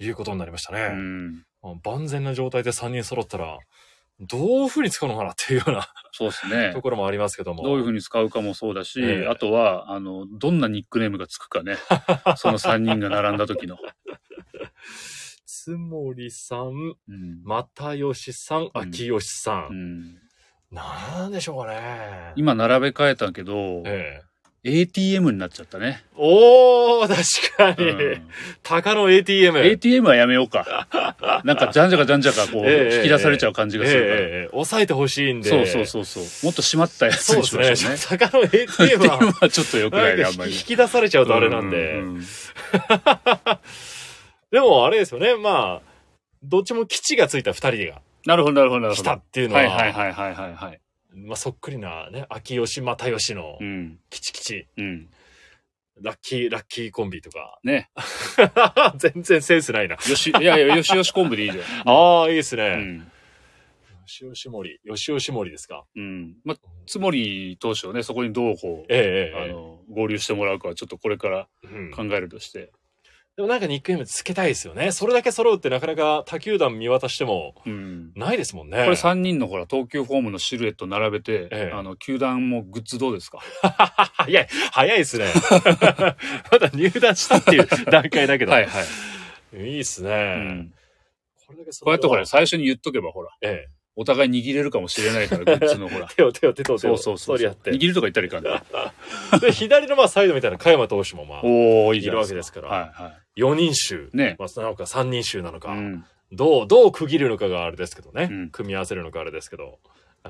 [0.00, 0.88] いうことになりましたうね。
[0.88, 3.58] んまあ万全な状態で3人揃ったら、
[4.20, 6.72] どういうふうに使うのかなっていうようなそうですね。
[6.74, 7.62] ところもありますけども。
[7.62, 9.26] どういうふうに使うかもそうだし、ええ。
[9.26, 11.76] あとはあのどんなニックネームがつくかね。
[12.36, 13.78] その3人が並んだ時の、
[15.46, 16.68] 津森さん、
[17.08, 17.42] うん。
[17.44, 19.68] 又吉さん、秋吉さ。
[19.70, 20.18] うんん、
[20.70, 22.32] なんでしょうかね。
[22.36, 24.29] 今並べ替えたけど、ええ
[24.62, 27.88] ATM になっちゃったね、おー、確かに。
[27.90, 28.28] うん。
[28.62, 29.58] 鷹の ATM。
[29.58, 30.86] ATM はやめようか。
[31.44, 35.48] なんかじゃんじゃかじゃんじゃかこうええ引き出されちゃう感じがするから、ええええ抑えてほしいんで。
[35.48, 36.24] そうそうそうそう。
[36.44, 37.70] もっと締まったやつそうにしましょうね。
[37.70, 38.18] ですね。
[38.18, 39.14] 鷹の ATM は。
[39.16, 41.76] ATM はちょっと良くないねあんまり引き出されちゃうとあれなんで。
[41.94, 42.24] ううん
[44.50, 45.36] でもあれですよね。
[45.36, 45.90] まあ、
[46.42, 48.02] どっちも基地がついた二人が。
[48.26, 49.10] なるほどなるほどなる来ほど。
[49.10, 50.80] たっていうのは、はいはいはいはいはいはい
[51.14, 55.10] まあそっくりなね、秋吉又吉のうん基地基地、うん
[56.02, 57.58] ラッキー、ラッキーコンビとか。
[57.62, 57.90] ね
[58.96, 59.96] 全然センスないな。
[59.96, 62.62] よしいやいやよしよし昆布でいいじゃん ああ、いいですね。
[62.68, 63.12] うん
[64.06, 64.80] 吉吉森。
[64.88, 65.84] 吉吉森ですか？
[65.94, 71.48] うんま津森投手をねそこにどうこうええあの合流してもらうかはちょっとこれから
[71.94, 72.72] 考えるとして、
[73.40, 74.92] でもなんかニックネームつけたいですよね。
[74.92, 78.76] それだけ揃うってなかなか他球団見渡してもうん、ないですもんね。
[78.84, 83.38] これ3人のほら投球フォームのシルエット並べて、ええあの球団もグッズどうですか？
[84.12, 85.24] 早 い、早いですね。
[86.52, 88.52] まだ入団したっていう 段階だけど。
[88.52, 88.82] はいは
[89.54, 90.10] い、いいっすね。
[90.10, 90.74] うん、
[91.46, 93.68] これだけこうやってほらえ最初に言っとけばほらえ。
[93.96, 97.50] お互い握れるかもしれないからグッズのほら手を手を手と手をそうそうそう。
[97.66, 98.62] 握るとか言ったらいかんね
[99.40, 104.10] で、左のまあサイドみたいな加山投手もまあ、おおいるわけですからはいは4人衆。
[104.12, 104.36] いね。
[104.38, 106.04] まあ、なのか3人衆なのか、うん。
[106.32, 108.28] どう、どう区切るのかがあれですけどね。
[108.30, 108.50] うん。
[108.50, 109.78] 組み合わせるのかあれですけど。
[110.24, 110.28] え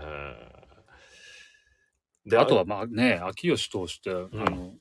[2.26, 2.30] ー。
[2.30, 4.72] で、あとは、まあね秋吉投手って、あの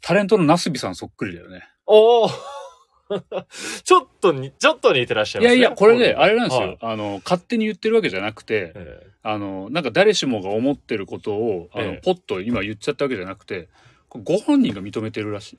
[0.00, 1.68] タレントのナスビさんそっくりだよね。
[1.86, 2.28] おお
[3.84, 5.58] ちょっとに、ちょっと似てらっしゃいますね。
[5.58, 6.78] いやいやこれねあれなんですよ、はい。
[6.80, 12.00] あの勝手に言ってるわけじゃなくて、えあの、なんか誰しもが思ってることを、あの、ええ。
[12.04, 13.68] ポッと今言っちゃったわけじゃなくて、
[14.10, 15.58] ご本人が認めてるらしい。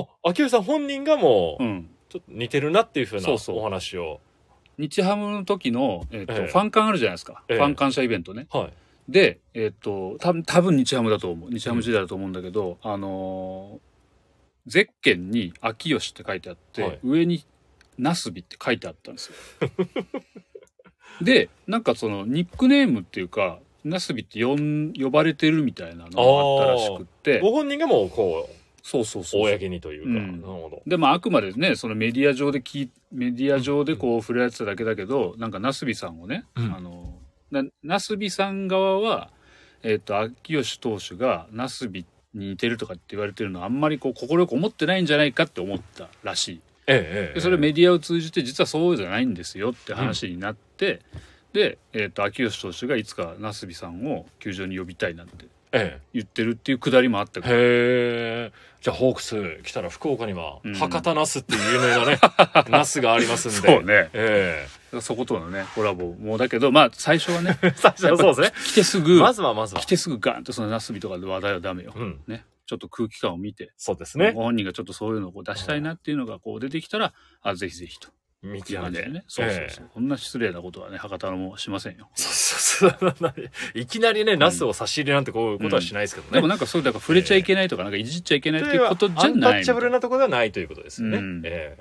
[0.00, 1.90] ーあ、秋吉さん本人がもう、うん。
[2.08, 4.20] ちょっと似てるなっていうふうなそうそうお話を。
[4.78, 7.42] 日ハムの時の、えっ、と、ええファン感あるじゃないですか。
[7.48, 8.46] ええファン感謝イベントね。
[8.50, 8.72] はい。
[9.08, 11.50] で、えっ、と、多分多分日ハムだと思う。
[11.50, 13.94] 日ハム時代だと思うんだけど、あのー
[14.66, 17.44] ゼッケンに秋吉って書いてあって、はい上に
[17.98, 19.34] ナスビって書いてあったんですよ。
[21.22, 28.48] で、なんかそのニックネームっていうか、ナスビって呼ん呼ばれてるみたいなのがあったらしくってご本人がもうこ
[28.84, 29.44] そうそうそうう。
[29.44, 30.40] 公にというか、うん。
[30.42, 30.82] なるほど。
[30.86, 36.74] でもあくまでねそのメディア上できメディア上でこう触れられてただけだけどなんかナスビさんをね、うん。
[36.74, 37.14] あの
[37.50, 39.30] なナスビさん側は
[39.82, 46.60] えっ、と秋吉投手がナスビに似てるとかって言われてるのはあんまりこう快く思ってないんじゃないかって思ったらしい。
[46.86, 51.00] ええええでそれメディアを通じて実はそうじゃないんですよって話になって、
[51.54, 55.48] で、えー、と秋吉投手がいつかナスビさんを球場に呼びたいなんてえ
[56.12, 57.54] 言ってるっていうくだりもあったえから。
[57.54, 58.52] へえ。
[58.80, 60.74] じゃあホークス来たら福岡にはうん。
[60.74, 62.18] 博多ナスっていう有名なね、
[62.70, 63.68] ナスがありますんで。
[63.68, 64.10] そうね。
[64.12, 64.66] え
[65.00, 68.52] そことのねコラボもだけどまあ最初はねえ 最初はそうですね。
[68.66, 69.80] 来てすぐ、まずはまずは。
[69.80, 72.20] 来てすぐガンとそのナスビとかで話題はダメよ、うん。
[72.26, 72.44] ね。
[72.66, 74.32] ちょっと空気感を見て、そうですね。
[74.32, 78.08] ご本人がちょっとそういうのをこう出したいなっていうのがこう出てきたら、あぜひぜひと
[78.44, 79.24] 見極めてね。
[79.26, 79.70] そうそうええ。
[79.70, 82.08] そう、こんな失礼なことはね博多のもしませんよ。
[82.14, 83.34] そうそうそう。
[83.74, 86.32] いきなりね、ナスを差し入れなんてこういうことはしないですけどね。
[86.34, 91.18] でもなんかそういうだから触れちゃいけないとかなんかいじっちゃいけないっていうことじゃアンタないッチャブルなところではないということですよね。
[91.18, 91.42] うん。
[91.44, 91.76] え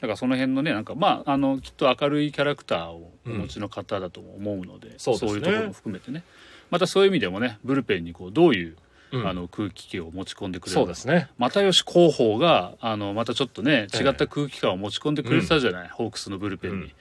[0.00, 5.32] だからその辺のねなんかまああのきっと明るいキャラクターをお持ちの方だと思うので、そうですね。
[5.32, 6.24] いうところも含めてね。
[6.70, 8.76] またそういう意味でもねブルペンにこうどういう、え
[9.12, 11.28] うんあの空気気を持ち込んでくれるそうですね。
[11.38, 16.92] 又吉広報があのまたちょっとねええ違った空気感を持ち込んでくれてたじゃない、ホークスのブルペンに、うん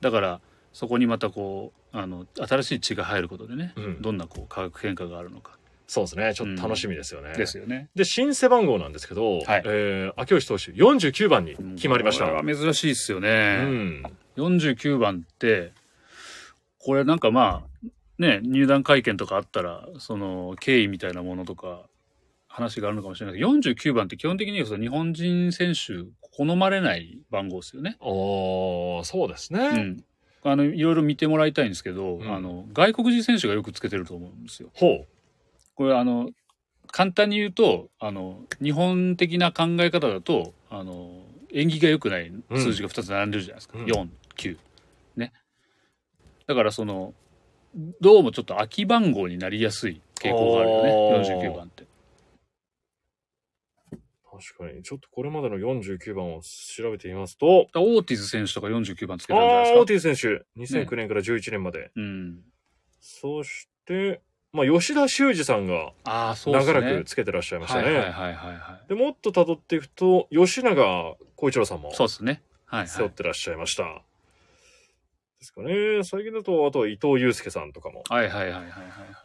[0.00, 0.40] だから
[0.72, 6.34] そこにまたこうあの新しい血が入ることでね、うんどんなこう化学変化があるのかそうですね。
[6.34, 7.32] ちょっと楽しみですよね。
[7.34, 7.88] ですよね。
[7.94, 12.24] で、新背番号なんですけど、はいえー、秋吉投手49番に決まりました。
[12.24, 13.58] これは珍しいですようね。
[13.62, 14.02] ん。
[14.36, 15.72] 49番って
[16.78, 17.75] これなんかまあ
[18.18, 21.86] ね入団会見とかあったらその経緯みたいなものとか
[22.48, 27.96] 話があるのかもしれないけど49番って基本的にはその日本人選手好まれない番号ですよね。
[28.00, 29.60] おー、そうですね。
[29.60, 30.04] うん、
[30.42, 32.34] あのいろいろ見てもらいたいんですけど、うん。
[32.34, 34.70] あの外国人選手がよくつけてると思うんですよ。
[34.74, 35.06] ほ
[35.74, 36.30] これあの
[36.88, 41.10] 簡単に言うとあの日本的な考え方だとあの
[41.52, 43.84] 縁起が良くない数字が2つ並んでるじゃないですか、うん。
[43.84, 44.56] 49
[45.16, 45.32] ね。
[46.46, 47.14] だからその
[48.00, 51.86] どうもちょっと空き番号になりやすい傾向があるよね49番ってう。
[54.38, 54.82] 確かに。
[54.82, 59.80] ちょっとこれまでの49番を調べてみますと、オーティズ選手とか49番つけたんじゃないですか？
[59.80, 61.90] オーティス選手、2009年から11年まで。
[61.96, 62.38] うん
[63.00, 64.20] そして、
[64.52, 65.92] まあ、吉田修二さんが
[66.46, 67.84] 長らくつけてらっしゃいましたね。
[67.84, 74.02] はいはいはいはいはいで、もっと辿っていくと、吉永小一郎さんもそうですねはい背負はいってらっしゃいました。
[75.46, 76.02] ですかね。
[76.02, 78.02] 最近だと、あとは伊藤祐介さんとかも。
[78.08, 78.80] はいはいはいはいはいは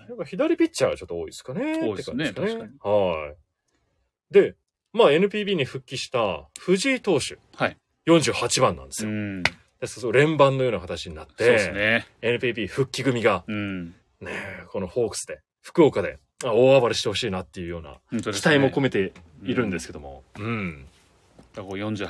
[0.06, 1.80] いやっぱ左ピッチャーがちょっと多いですかね。
[1.80, 4.34] 多いですねって感じ確はい。
[4.34, 4.56] で、
[4.94, 7.38] まあ NPB に復帰した藤井投手。
[7.56, 7.78] はい。
[8.08, 9.12] 48番なんですよ。
[9.12, 19.12] うんですそう連番のような形になって、そうですね NPB 復帰組が、うんねえ、このホークスで、福岡で、あ大暴れしてほしいなっていうような期待も込めて
[19.44, 20.24] いるんですけども。
[20.38, 20.78] うん。
[20.82, 21.01] だから
[21.56, 22.06] こう48、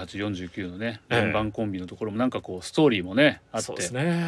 [0.52, 4.22] 49のね、ええ連番コンビのところもなんかこうストーリーもね、あって、ね。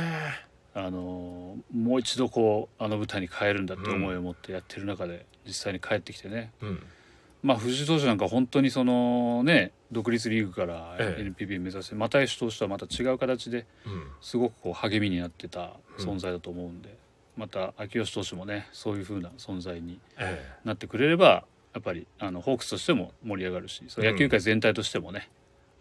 [0.75, 6.51] あのーもう一度こう、あの舞台に帰るんだって思いを持ってやってる中で、実際に帰ってきてね。
[6.61, 6.83] うん。
[7.43, 14.07] まあ藤井投手なんか本当にそのね、独立リーグからええ NPB 目指して、又吉投手とはまた違う形でうん。
[14.21, 16.97] すごくこう励みになってた存在だと思うんで、
[17.37, 25.29] また秋吉投手もね、そういう風な存在にえなってくれれば、やっぱりあのホークスとしても盛り上がるし、その野球界全体としてもね、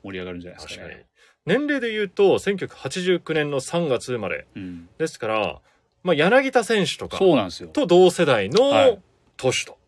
[0.03, 1.07] 盛り上がるんじゃないですかね。。
[1.45, 4.47] 年齢で言うと、1989年の3月生まれ。
[4.55, 5.61] うん、ですから、
[6.03, 7.69] まあ柳田選手とかそうなんですよ。
[7.69, 8.99] と同世代はいの
[9.37, 9.79] 投手と。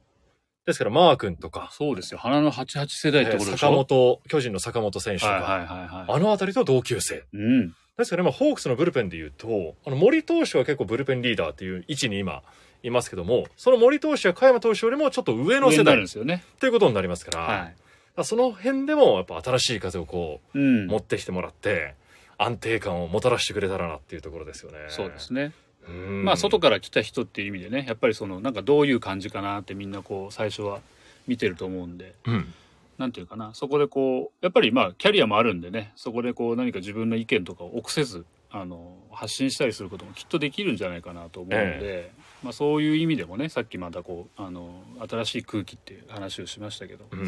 [0.67, 2.19] ですから、マー君とか、そうですよ。
[2.19, 3.57] 花の88世代ってことでしょ？
[3.59, 6.17] 坂本、巨人の坂本選手とか、はいはいはいはい。
[6.17, 7.25] あのあたりと同級生。
[7.33, 7.69] うん。
[7.97, 12.43] ですから、今、ホークスのブルペンで言うと、あの森投手は結構ブルペンリーダーっていう位置に今、
[12.85, 16.45] いますけども、その森投手や加山投手よりもちょっと上の世代ですよね。
[16.61, 17.71] ということになりますから、は
[18.17, 20.59] らその辺でもやっぱ新しい風をこい。
[20.59, 21.95] うんう、持ってきてもらって、
[22.39, 24.79] 安定感をもたらしてくれたらなっていうところですよね。
[24.89, 25.53] そうですね。
[25.89, 30.81] うんまあ、外から来た人っていう意味でね、やっぱりその、なんかどういう感じかなってみんなこう、最初は
[31.27, 32.55] 見てると思うんで、うん。
[32.99, 42.13] なんていうかな、そこでこう、やっぱりまあ、キャリアもあるんでね、そこでこう、何か自分の意見とかを臆せず、あの、発信したりすることもきっとできるんじゃないかなと思うので、
[42.45, 47.27] まあ、そういう意味でもね、さっきまたこう、あの、新しい空気っていう話をしましたけど、うん。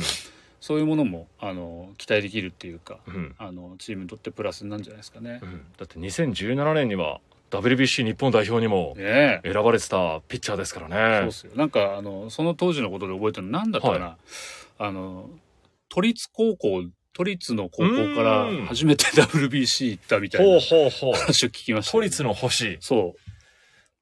[0.61, 3.35] そういうものも、あの、期待できるっていうか、うん。
[3.39, 5.47] あの、チームにとってプラスなんじゃないですかねう。
[5.47, 8.95] んだって2017年には WBC 日本代表にも。
[8.99, 11.33] 選ばれてたピッチャーですからねそうっ。
[11.33, 11.53] すよ。
[11.57, 14.17] なんか、あの、その当時のことで覚えてるの、なんだったかな、
[14.79, 15.31] あの、
[15.89, 20.61] 都立高校、都立の高校からうん初めて WBC 行ったみたいな。
[20.61, 22.77] 話を聞きました、都立の星。
[22.81, 23.36] そう。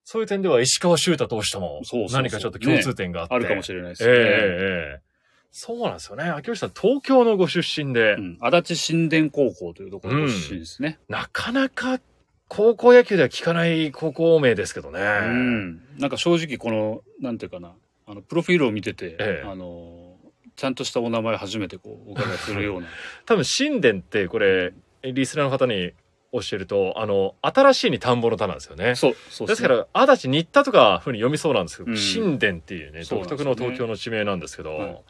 [0.05, 1.81] そういう点では石川修太投手とも
[2.12, 3.35] 何かちょっと共通点があって。
[3.35, 4.21] あるかもしれないですええね。
[4.21, 5.14] ええ
[5.57, 6.25] そうなんですよね。
[6.25, 10.99] 秋吉さん、東京のご出身で、うん、足立新田高校というところご出身ですね。
[11.09, 12.01] なかなか
[12.49, 15.01] 高校野球では聞かない高校名ですけどね。
[15.01, 15.81] うん。
[15.99, 17.73] なんか正直この、なんていうかな、
[18.07, 20.17] あの、プロフィールを見てて、ええあの、
[20.57, 22.88] ちゃんとしたお名前初めてこう、お伺いするような。
[23.25, 24.73] 多分、神殿ってこれ、
[25.05, 25.93] リスナーの方に
[26.40, 28.94] 教えると、あの、新しいに田んぼの田なんですよね。
[28.94, 35.01] そう、そうですから、足立新田とかふうに読みそうなんですけど、うん神殿っていうね、独特の東京の地名なんですけど、はい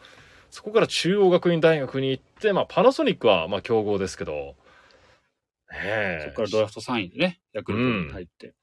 [0.55, 4.55] そこから中央学院大学に行って、まあ、パナソニックは、まあ、強豪ですけど、
[5.73, 6.21] ねえ。
[6.27, 8.55] そこからドラフト3位でね、ヤクルトに入って。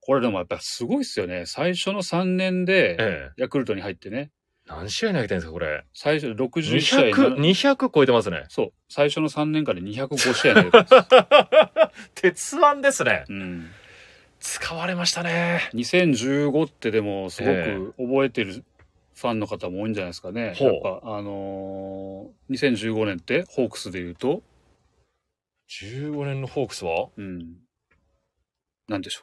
[0.00, 1.44] これでもやっぱすごいっすよね。
[1.44, 3.42] 最初の3年で、ええ。
[3.42, 4.30] ヤクルトに入ってね、
[4.76, 5.84] 何試合投げてるんですか、これ。
[5.94, 8.44] 最初60試合200、な200超えてますね。
[8.48, 11.08] そう、最初の3年間で205試合投げてます。
[12.14, 13.24] 鉄腕ですね。
[13.28, 13.70] うん。
[14.40, 15.70] 使われましたね。
[15.74, 18.64] 2015ってでもすごえく覚えてる
[19.14, 20.54] ファンの方も多いんじゃないですかね。
[20.56, 24.42] ほうやっぱあのー、2015年ってホークスで言うと、
[25.68, 27.08] 15年のホークスは？
[27.16, 27.56] うん。
[28.88, 29.22] なんでしょ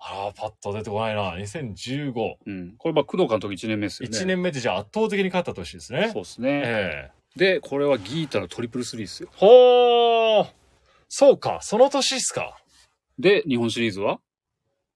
[0.00, 1.34] ああ、パッと出てこないな。
[1.36, 2.12] 2015。
[2.12, 2.36] う。
[2.46, 2.74] うん。
[2.78, 4.18] これまあ工藤監督1年目ですよね。
[4.18, 6.10] 1年目でじゃあ圧倒的に勝った年ですね。
[6.12, 6.62] そうですね。
[6.64, 9.28] ええで、これはギータのトリプルスリーですよ。
[9.36, 10.46] ほー
[11.08, 12.58] そうか、その年っすか。
[13.18, 14.20] で、日本シリーズは？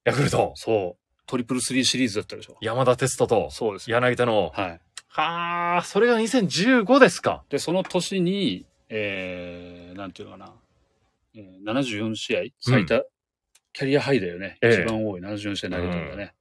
[0.05, 0.53] ヤクルト。
[0.57, 1.03] そう。
[1.27, 2.57] トリプルスリーシリーズだったでしょ。
[2.61, 3.91] 山田哲人とそうです。
[3.91, 4.51] 柳田の。
[4.55, 4.81] はい。
[5.09, 7.45] はあ、それが2015ですか。
[7.49, 10.53] で、その年に、えー、なんていうのかな。
[11.35, 13.05] えー、74試合最多、
[13.73, 14.59] キャリアハイだよね。
[14.61, 16.35] ええ一番多い74試合投げたんだね。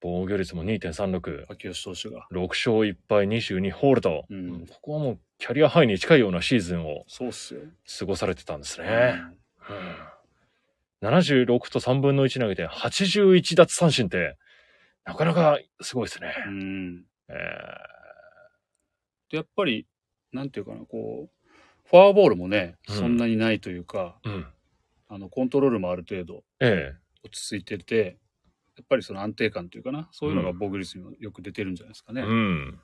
[0.00, 1.44] 防御率も2.36。
[1.48, 2.26] 秋吉投手が。
[2.32, 4.24] 6勝1敗22ホールド。
[4.28, 7.60] うんここはもうキャリアハイに近いようなシーズンをそうっすよ。
[7.98, 8.86] 過ごされてたんですね。
[9.68, 9.96] うんうん
[11.02, 14.36] 76と3分の1投げて81奪三振って、
[15.04, 16.32] なかなかすごいですね。
[16.46, 17.04] うん。
[17.28, 17.34] え
[19.30, 19.86] で、やっぱり、
[20.32, 24.46] なんていうかな、こう、フォアボールもね、うんそんなにないというか、ーうん。
[25.14, 28.18] あの、コントロールもある程度え落ち着いてて、
[28.78, 32.22] やっぱりその安定感というかな、そういうのが防御率にもよく出てるんじゃないですかえね。
[32.22, 32.80] うん。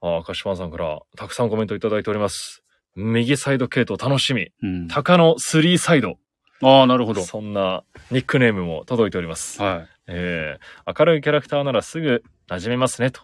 [0.00, 2.62] あ、鹿島さんからたくさんコメントいただいております。
[2.96, 4.52] 右サイド系統楽しみ。
[4.62, 6.18] うん鷹のスリーサイド。
[6.62, 7.22] ああ、なるほど。
[7.22, 9.60] そんなニックネームも届いております。
[9.60, 9.88] はい。
[10.06, 13.20] えー明るいキャラクターならすぐ馴染めますね、と。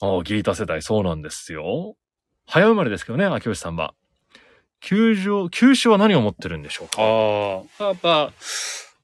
[0.00, 1.96] ああ、ギータ世代、そうなんですよ。
[2.46, 3.94] 早生まれですけどね、秋吉さんは。
[4.82, 6.96] 球場、球種は何を持ってるんでしょうか？
[7.00, 8.32] ああ、やっぱ、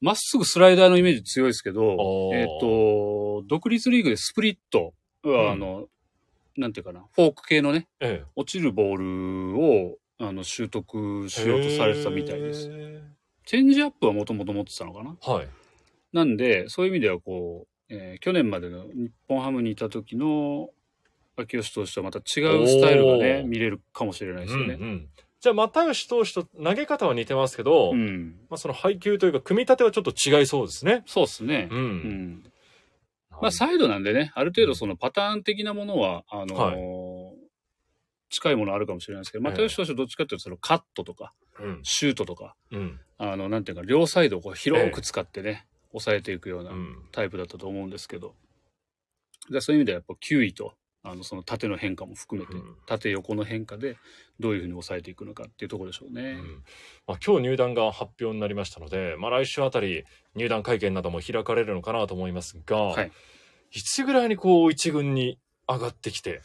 [0.00, 5.52] まっすぐスライダーのイメージ強いですけどえっ、と、独立リーグでスプリットは、ん。
[5.52, 5.86] あの、
[6.56, 8.96] なんていうかな、フォーク系のね、え落ちるボー
[9.54, 12.68] ルを、あの、習得しようとされてたみたいです。
[12.70, 13.00] へ
[13.46, 15.16] チェンジアップはもともと持ってたのかな？
[15.20, 15.48] ーはい。
[16.12, 20.70] なんで、そういう意味ではこう、えー去年までの日本ハムにいた時の
[21.36, 24.74] 秋吉投手とはまた違うスタイルがね、見れるかもしれないですよね。
[24.74, 25.08] うんうん
[25.40, 28.36] じゃあ、又吉投手と投げ方は似てますけど、うん。
[28.50, 31.04] まあ、その配球というか、組み立てはちょっと違いそうですね。
[31.06, 31.68] そうですね。
[31.70, 31.74] う。
[31.74, 32.52] うんん。
[33.40, 37.32] まあ、サイドなんでね、ある程度そのパターン的なものは、あのーは
[38.30, 41.80] 近いものあるかもしれないですけど、ええ又吉投手はどっちかっていうと、そのカットとか、うん。
[41.82, 43.00] シュートとか、うん。
[43.16, 47.08] あの、なんていうか、両サイドをこう広く使ってね、抑えていくようなうん。
[47.12, 48.34] タイプだったと思うんですけど、
[49.50, 50.74] でそういう意味ではやっぱ球威と、
[51.10, 53.96] あの、その縦の変化も含めて、うん縦横の変化で
[54.40, 56.22] どういうふうに抑えていくのかっていうところでしょうね。
[56.22, 56.64] うん
[57.06, 63.12] まあ、今日入団が発表になりましたので、まあ、来週あたり入団会見なども開かれるのかなと思いますが、はい
[63.70, 66.40] いつぐらいにこう一軍に上がってきて、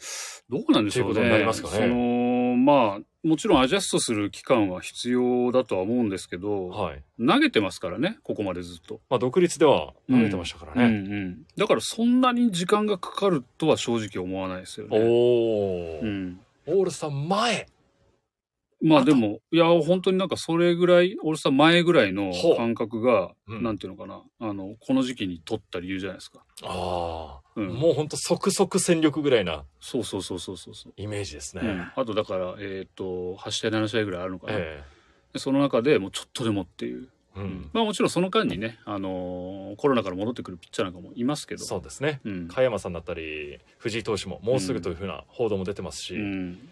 [0.50, 1.14] どうなんでしょうね。
[1.14, 9.00] ということになりますかねその、まあ、もちろんアジャストする期間は必要だとは思うんですけど、はい投げてますからね、ここまでずっと。
[9.08, 10.84] まあ、独立では投げてましたからね。
[10.84, 11.46] うんうん。
[11.56, 14.98] だからそんなに時間がかかるとは正直思わないですよね。
[14.98, 16.40] おお、うん。
[16.66, 17.68] オールスター前
[18.84, 26.44] まあでも、いや、本当になんかそれぐらい、オールスター前ぐらいの感覚が、うんなんていうのかな、あの、この時期に取った理由じゃないですか。
[26.62, 30.92] ああ、うんもうほんと即々戦力ぐらいなそうそうそうそうそうそう。
[30.96, 31.62] イメージですね。
[31.64, 34.52] うん、あとだから、えっ、と、8試合、7試合ぐらいあるのかな。
[34.58, 34.84] え
[35.32, 37.08] でその中でもうちょっとでもっていう。
[37.36, 41.64] えうんまあもちろんその間にね、あのーコロナから戻ってくるピッチャーなんかもいますけど。
[41.64, 42.20] そうですね。
[42.24, 42.48] うん。
[42.48, 46.68] 加山さんだったり藤井投手ももうすぐというふうな報道も出てますし、うん。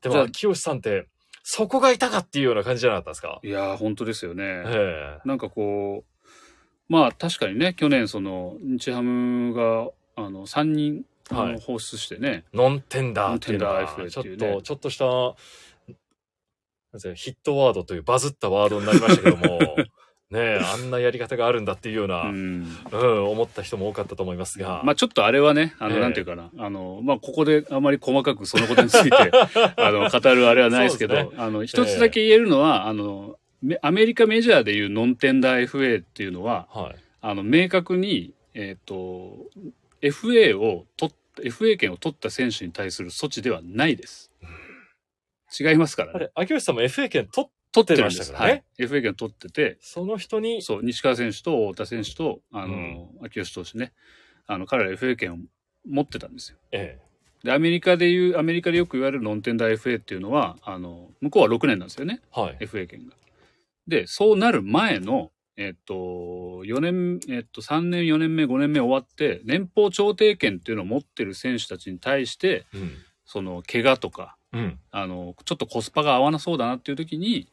[0.00, 1.08] でじゃあも清さんって
[1.50, 3.40] そこがいたかっていうような感じじゃなかったですか？
[3.42, 4.44] いやー、本当ですよね。
[4.66, 14.56] えなんかこう、まあ確かにね、去年その、日ハムが、あの、3人、あのはい放出してね、えノンテンダーっていうのノンがテンダー FA ちょっっていうね。
[14.56, 15.34] とちょっとしたな
[17.14, 19.58] ヒットワードというバズったワードになりましたけども
[20.30, 22.66] ねえ、あんなやり方があるんだっていうような、ううん、ん。
[22.92, 24.82] 思った人も多かったと思いますが。
[24.84, 29.16] まあちょっとあれはね、あの、ええなんていうかな、あの、まあここであまり細かくそのことについて、
[29.76, 36.96] あの、語るあれはないですけど、そうですあの、一つだけ言えるのは、あの、めアメリカメジャーでいうノンテンダー FA っていうのは、はい。
[37.22, 39.46] あの、明確に、えっ、と、
[40.02, 44.30] FA を取っ FA 権を取った選手に対する措置ではないです。
[45.58, 46.12] 違いますからね。
[46.16, 47.50] あれ、秋吉さんも FA 権取っ
[47.84, 48.86] 取ってましたからねはい。
[48.86, 53.92] FA 権取ってて、その人に、そう、西川選手と太田選手と、あの、秋吉投手ね、
[54.46, 55.36] あの、彼ら FA 権を
[55.86, 56.58] 持ってたんですよ。
[56.72, 56.98] え
[57.44, 62.56] で、アメリカでいう、アメリカでよく言われるノンテンダー FA っていうのは、あの、向こうは6年なんですよね、え、はい。
[62.60, 63.14] FA 権が。
[63.86, 72.92] で、そうなる前の、えっと、4年、えっと、3年、4年目、5年目終わって、年俸調停権っていうのを持ってる選手たちに対して、うん。
[73.24, 74.78] その、怪我とか、うん。
[74.90, 77.48] あの、ちょっとコスパが合わなそうだなっていう時に、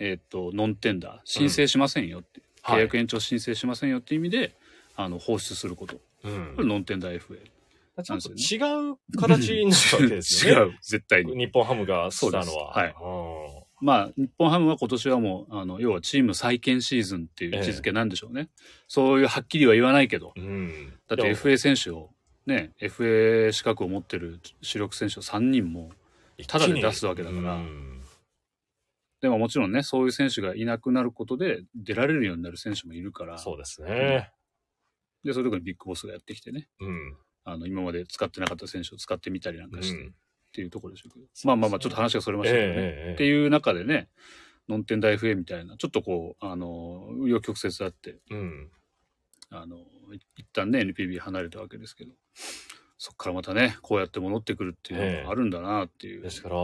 [0.00, 4.54] えっと、ノンテンダー、申請しませんよって、はい契約延長申請しませんよっていう意味で、
[4.94, 5.98] あの、放出すること。
[6.24, 7.38] うんこれノンテンダー FA。
[8.02, 10.52] ちょっと違う形になるわけですね。
[10.60, 11.34] う、絶対に。
[11.36, 12.72] 日本ハムがしたのは。
[12.72, 12.94] はいい。
[13.80, 18.48] まあ、日本ハムは今年はもう、あの、要はチーム再建シーズンっていう位置づけなんでしょうね。
[18.88, 20.92] そういうはっきりは言わないけど、うん。
[21.08, 22.10] だって FA 選手を、
[22.46, 25.90] ね、FA 資格を持ってる主力選手を3人も、
[26.46, 27.89] ただで出すわけだからうん
[29.20, 34.32] でももちろんね、そういう選手がいなくなることで出られるようになる選手もいるから、そうですね。
[35.24, 37.16] で、そういうところにビッグボスがやってきてね、うん。
[37.44, 40.14] あの、今まで使ってなかった選手を使ってみたりなんかして、っうん
[40.52, 42.74] ていうところでしょうけど、まあまあまあ、ちょっと話がそれましたけどね。
[42.76, 44.08] ええっていう中でね、
[44.68, 48.70] ノンテンダー FA みたいな、ちょっとこう、あの、紆余曲折あって、うん。
[49.50, 49.76] あの、
[50.12, 52.12] い一旦ね、NPB 離れたわけですけど、
[52.98, 56.22] そっからまたね、こうやって戻ってくるっていうのがあるんだなっていう。
[56.22, 56.56] ですから、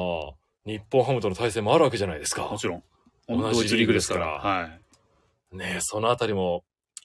[0.66, 2.58] 日本ハムとの対戦もあるわけじゃないですかも。
[2.58, 2.82] ちろん。
[3.28, 4.26] 同じリーグですから。
[4.26, 4.68] は
[5.52, 5.56] い。
[5.56, 6.64] ねえそのあたりも、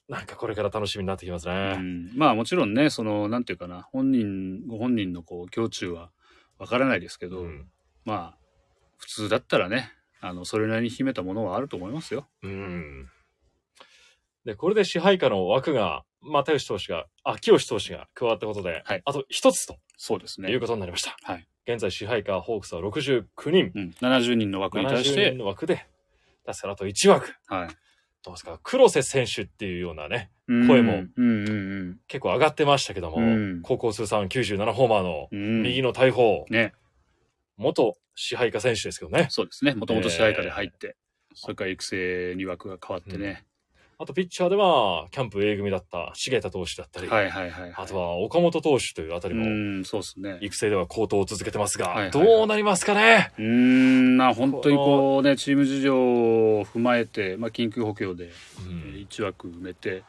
[0.09, 1.77] なんかこれから楽しみになってきますうね。
[1.77, 6.09] ん、まあもちろんね、その、なんていうかな、本人、ご本人のこう、胸中は
[6.57, 7.69] わからないですけど、うん。
[8.03, 8.37] まあ、
[8.97, 9.91] 普通だったらね、
[10.21, 12.27] あの、それなりに秘めたものはあると思いますよ。
[12.41, 13.09] うん。
[14.45, 20.51] で、これで支配下の枠が、又吉投手が、秋吉投手が加わったことで、はいあと一つとそうですね。
[20.51, 21.15] いうことになりました。
[21.23, 23.71] はい現在支配下ホークスは69人。
[23.75, 25.85] うん、70人の枠に対し70て人、の枠で、
[26.45, 27.33] ですからあと1枠。
[27.47, 27.67] はい。
[28.23, 28.59] どうですか？
[28.61, 31.51] 黒瀬選手っていうようなね、うん声もうんう
[31.93, 35.39] ん結構上がってましたけども、うん高校通算97ホーマーのうん。
[35.39, 36.73] うん、右の大砲、ね、
[37.57, 39.27] 元支配下選手ですけどね。
[39.29, 39.73] そうですね。
[39.73, 40.97] もともと支配下で入って、
[41.33, 43.45] それから育成に枠が変わってね。
[44.01, 47.73] あとピッチャーでは、キャンプ A 組だった重田投手だったり、はいはいはい、はい。
[47.77, 50.39] あとは岡本投手というあたりも、うん、そうですね。
[50.41, 53.31] 育成では高騰を続けてますが、はいはいはいどうなりますかね？
[53.37, 59.07] うーん、な、本当にこうね、チーム事情を踏まえて、まあ、緊急補強で、うえーん。
[59.07, 60.03] 1枠埋めて、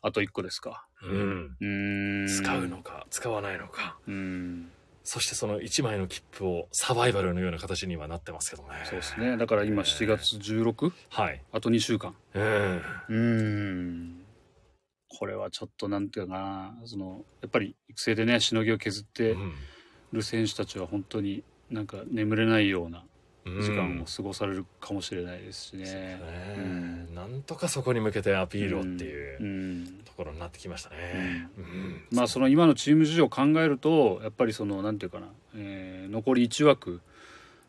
[0.00, 0.86] あと1個ですか。
[1.02, 2.26] うんうーん。
[2.28, 3.98] 使うのか、使わないのか。
[4.08, 4.70] うん。
[5.10, 8.68] そしてその1枚の切符をサバイバルのような形にはなってますけどね。
[8.84, 9.38] そうですね。
[9.38, 10.92] だから今7月 16?
[11.08, 11.42] はい。
[11.50, 12.14] あと2週間。
[12.34, 12.42] うん。
[12.42, 14.24] うーん。
[15.08, 19.54] これはちょっとなんていうかな、その、やっぱり育成でね、しのぎを削ってうん
[20.12, 23.07] る選手たちは本当になんか眠れないようなうん
[23.60, 25.84] 時間を過ごされるかもしれないですしね。
[25.84, 26.20] ね
[26.56, 29.86] うんなんとかそこに向けてアピールをっていううん。
[30.04, 31.48] ところになってきましたね。
[31.58, 32.02] うん。
[32.10, 35.26] まあその今のチーム事情を考えるとやっぱりそのなんていうかな、
[35.56, 37.00] えー残り1枠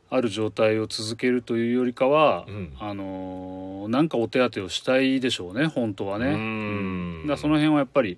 [0.10, 2.74] ある状態を続けるというよりかは、うん。
[2.80, 6.28] あのーなんかお手当てをしたいでしょうね本当はね。
[6.28, 7.26] うん。
[7.28, 8.18] だその辺はやっぱり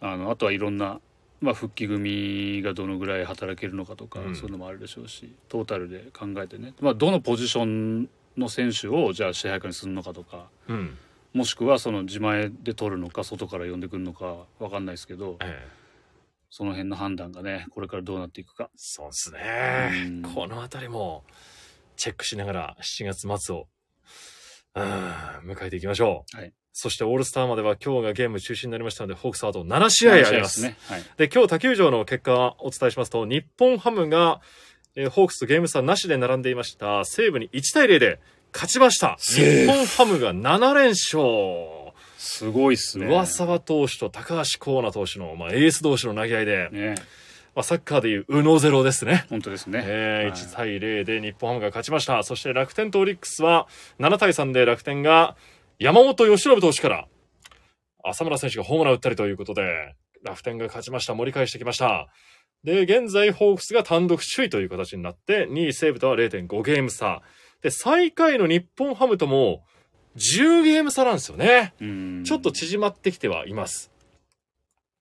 [0.00, 1.00] あのあとはいろんな、
[1.42, 10.96] まあ、復帰組がどのぐらい働けるのかとか、うんそういうのもあるでしょうしトータルで考えてね、まあ、どのポジションの選手をじゃあ支配下にするのかとかうん。
[11.34, 15.82] もしくはその自前で取るのか外から呼んでくるのかわかんないですけどええ
[16.54, 18.70] その辺の判断がねこれからどうなっていくか。
[18.76, 19.40] そうですね
[20.06, 20.34] うん。
[20.34, 21.24] このあたりも
[21.96, 23.66] チェックしながら7月末を、
[24.74, 26.36] うん、迎えていきましょう。
[26.36, 30.62] はいそしてオールスターまでは今日がゲーム中止になりましたので、ホークスはあと7試合あります。
[30.62, 30.76] ね。
[30.88, 31.02] はい。
[31.18, 34.40] で、今日他球場の結果をお伝えしますと、日本ハムが、
[34.94, 38.20] えーホークスとゲーム差なしで並んでいました西武に1対0で
[38.52, 39.16] 勝ちました。
[39.18, 41.92] 日本ハムが7連勝。
[42.18, 43.06] すごいっすね。
[43.06, 46.94] 上沢投手と高橋光成投手の、まあ、エース同士の投げ合いで、ね。
[47.54, 49.26] まあ、サッカーでいうウノゼロですね。
[49.28, 49.82] 本当ですね。
[49.84, 52.22] えーはい1対0で日本ハムが勝ちました。
[52.22, 53.66] そして楽天とオリックスは
[53.98, 55.36] 7対3で楽天が
[55.78, 57.08] 山本由伸投手から
[58.04, 59.94] 浅村選手がホームラン打ったりということで
[60.24, 61.14] 楽天が勝ちました。
[61.14, 62.08] 盛り返してきました。
[62.64, 67.22] で、現在ホークスが単独首位という形になって2位西武とは0.5ゲーム差。
[67.60, 69.64] で、最下位の日本ハムとも
[70.16, 71.74] 10ゲーム差なんですよね。
[71.80, 73.90] うんちょっと縮まってきてはいます。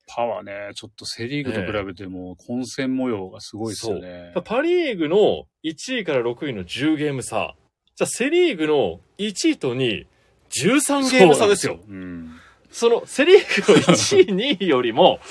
[0.07, 4.33] パワーね、ちょっとセリーグと比べても混戦模様がすごいですよね。
[4.43, 7.55] パリーグの1位から6位の10ゲーム差。
[7.95, 10.07] じゃあセリーグの1位と2位、
[10.51, 11.79] 13ゲーム差ですよ。
[12.71, 15.19] そのセリーグの1位、2位よりも、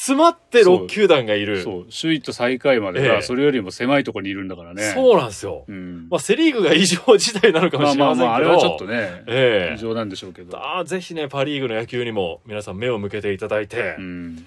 [0.00, 1.46] 詰まって6球団がいうん。
[1.46, 1.62] る。
[1.62, 1.86] そう。
[2.00, 4.92] 首位と最下位までええが、それよりも狭いところにいるんだからね。
[4.94, 5.64] そうなんですよ。
[5.66, 6.06] うん。
[6.08, 8.50] まあ、セリーグが異常事態なのかもまあしれまあまあ、ませんけど。
[8.52, 10.56] あれはちょっとね、ええ異常なんでしょうけど。
[10.56, 14.46] ああぜひね、パリーグの野球にも皆さん目を向けていただいて、うん。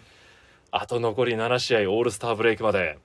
[0.72, 2.98] あと残り7試合オールスターブレイクまで、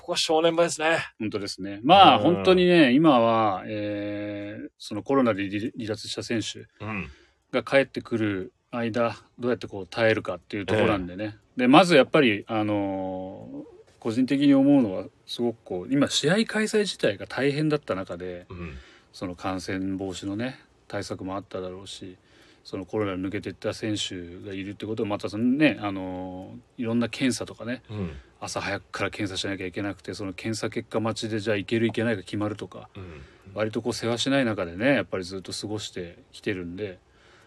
[0.00, 0.98] ここは正念場ですね。
[1.18, 1.80] 本当ですね。
[1.82, 7.10] まあ、うん本当にね、今は、えーそのコロナで離離脱した選手うん。
[7.52, 11.36] が帰ってくる間、どうやってこう耐えるかっていうところなんでね。
[11.56, 18.76] で、まずやっぱり、あのー個人的に思うのは、すごくこう、今、試合開催自体が大変だった中で、うん。
[19.14, 22.16] その感染防止のね、対策もあっただろうし、
[22.64, 28.10] そのコロナ抜けていった選手がいるってことは、またそのね、あのーいろんな検査とかね、うん。
[28.40, 33.22] 朝早くから検査しなきゃいけなくてその検査結果待ちでじゃあいけるいけないが決まるとかうん。
[33.54, 36.98] 割とこう世話しない中でねやっぱりずっと過ごしてきてるんで、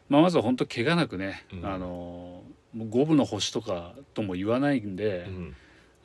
[0.10, 2.42] まあ、まずは本当怪我なくね、うんあの
[2.76, 5.56] 五分の星とかとも言わないんでう、ん。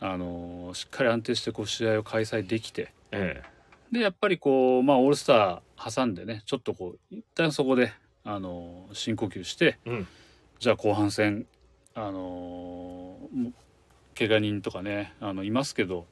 [0.00, 3.42] あのしっかり安定してこう試合を開催できてえ
[3.92, 7.92] でやっぱりこう、まあ、オールスター挟んでねちょっとこう一旦そこで、
[8.24, 9.90] あの深呼吸してえ。
[9.90, 10.08] うん。
[10.58, 11.46] じゃあ後半戦
[11.94, 13.16] あの
[14.16, 16.06] 怪我人とかねあのいますけど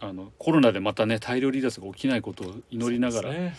[0.00, 3.54] あのコロナでまたね大量離脱が起きないことを祈りながら、ね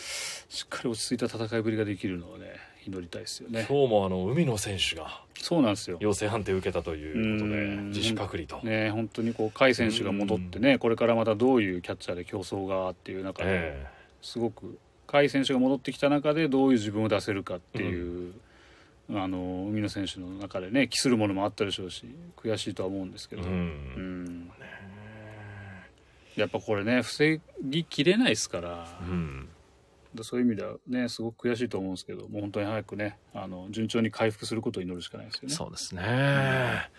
[0.49, 2.45] しっかり落ち着いた戦いぶりができるのをね
[2.85, 3.65] 祈りたいですよね。
[3.67, 5.97] 今日もあの、海野選手がそうなんですよ。
[5.99, 8.59] 陽性判定を受けたということでうん、自主隔離と。
[8.63, 13.87] ね本当にこう甲斐選手が戻ってねこれからまたどういうキャッチャーで競争がっていう中で、え
[14.21, 14.77] すごく
[15.13, 18.33] 甲斐選手が戻ってきた中でどういう自分を出せるかっていう、
[19.11, 23.39] あの海野選手の中でね期するものもあったでしょうし悔しいとは思うんですけえ。
[23.39, 23.47] ど、う。
[23.47, 24.51] うんん
[26.35, 29.49] やっぱこれね防ぎきれないですから、うん。
[30.23, 35.53] そういう意味ではねすごく悔しいと思うんですけどもう本当に早くねあの順調に回復することを祈るしかないですよね。
[35.53, 36.89] そうですね。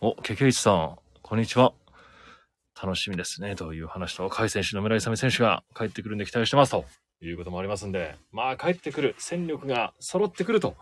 [0.00, 1.74] お、ケケイチさん、こんにちは。
[2.82, 3.56] 楽しみですね。
[3.56, 6.84] という話と、甲斐選手、野村勇選手が帰ってくるんで期待してますと
[7.20, 10.76] いうこともありますんで、まあ帰ってくる、戦力が揃ってくると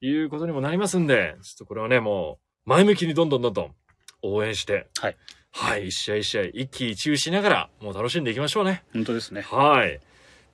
[0.00, 3.74] いうことにもなりますんで、ちょっとこれはね、もう前向きにどんどんどんどん
[4.22, 5.16] 応援して、はい。
[5.54, 8.84] はい、一試合一試合、一喜一憂しながら、もう楽しんでいきましょうね。
[8.94, 9.42] 本当ですね。
[9.42, 10.00] はい。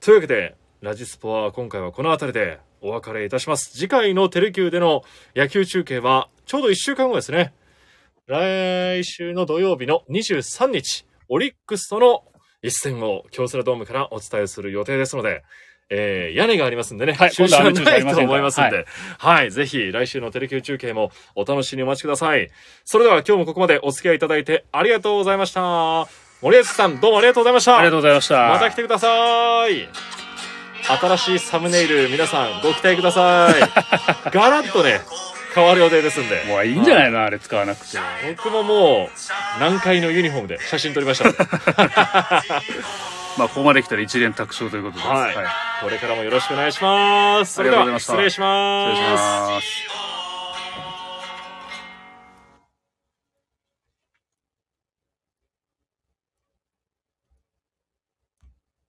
[0.01, 3.71] というわけで、ラジスポは今回はこの辺りでお別れいたします。
[3.71, 5.03] 次回のテレキューでの
[5.35, 7.53] 野球中継はちょうど1週間後ですね。
[8.27, 12.23] 来週の土曜日の23日、オリックスとの
[12.61, 15.43] 一戦を京セラドームからお伝えする予定ですので、
[15.89, 18.85] えー、屋根がありますんでね、はい今度はないと思いますんで、
[19.17, 22.49] はい、ぜひ来週のテレキュー中継もお楽しみにお待ちください。
[22.85, 26.07] それでは今日もここまでお付き合いいただいてありがとうございました。
[26.41, 27.77] 森保さん、どうもありがとうございました。
[27.77, 28.49] ありがとうございました。
[28.49, 29.89] また来てください。
[31.01, 33.59] 新しいサムネイル、皆さんご期待ください。
[34.31, 35.01] ガラッとね、
[35.53, 36.43] 変わる予定ですんで。
[36.47, 37.23] もういいんじゃないの？
[37.23, 37.97] あれ使わなくて。
[38.35, 39.09] 僕ももう、
[39.59, 41.29] 南海のユニフォームで写真撮りました。
[43.37, 45.03] まあここまで来たら一連卓勝ということで。
[45.07, 45.35] はい
[45.81, 47.53] これからもよろしくお願いします。
[47.53, 48.95] それでは、ありがとうございました失礼します。
[48.97, 50.18] 失礼します。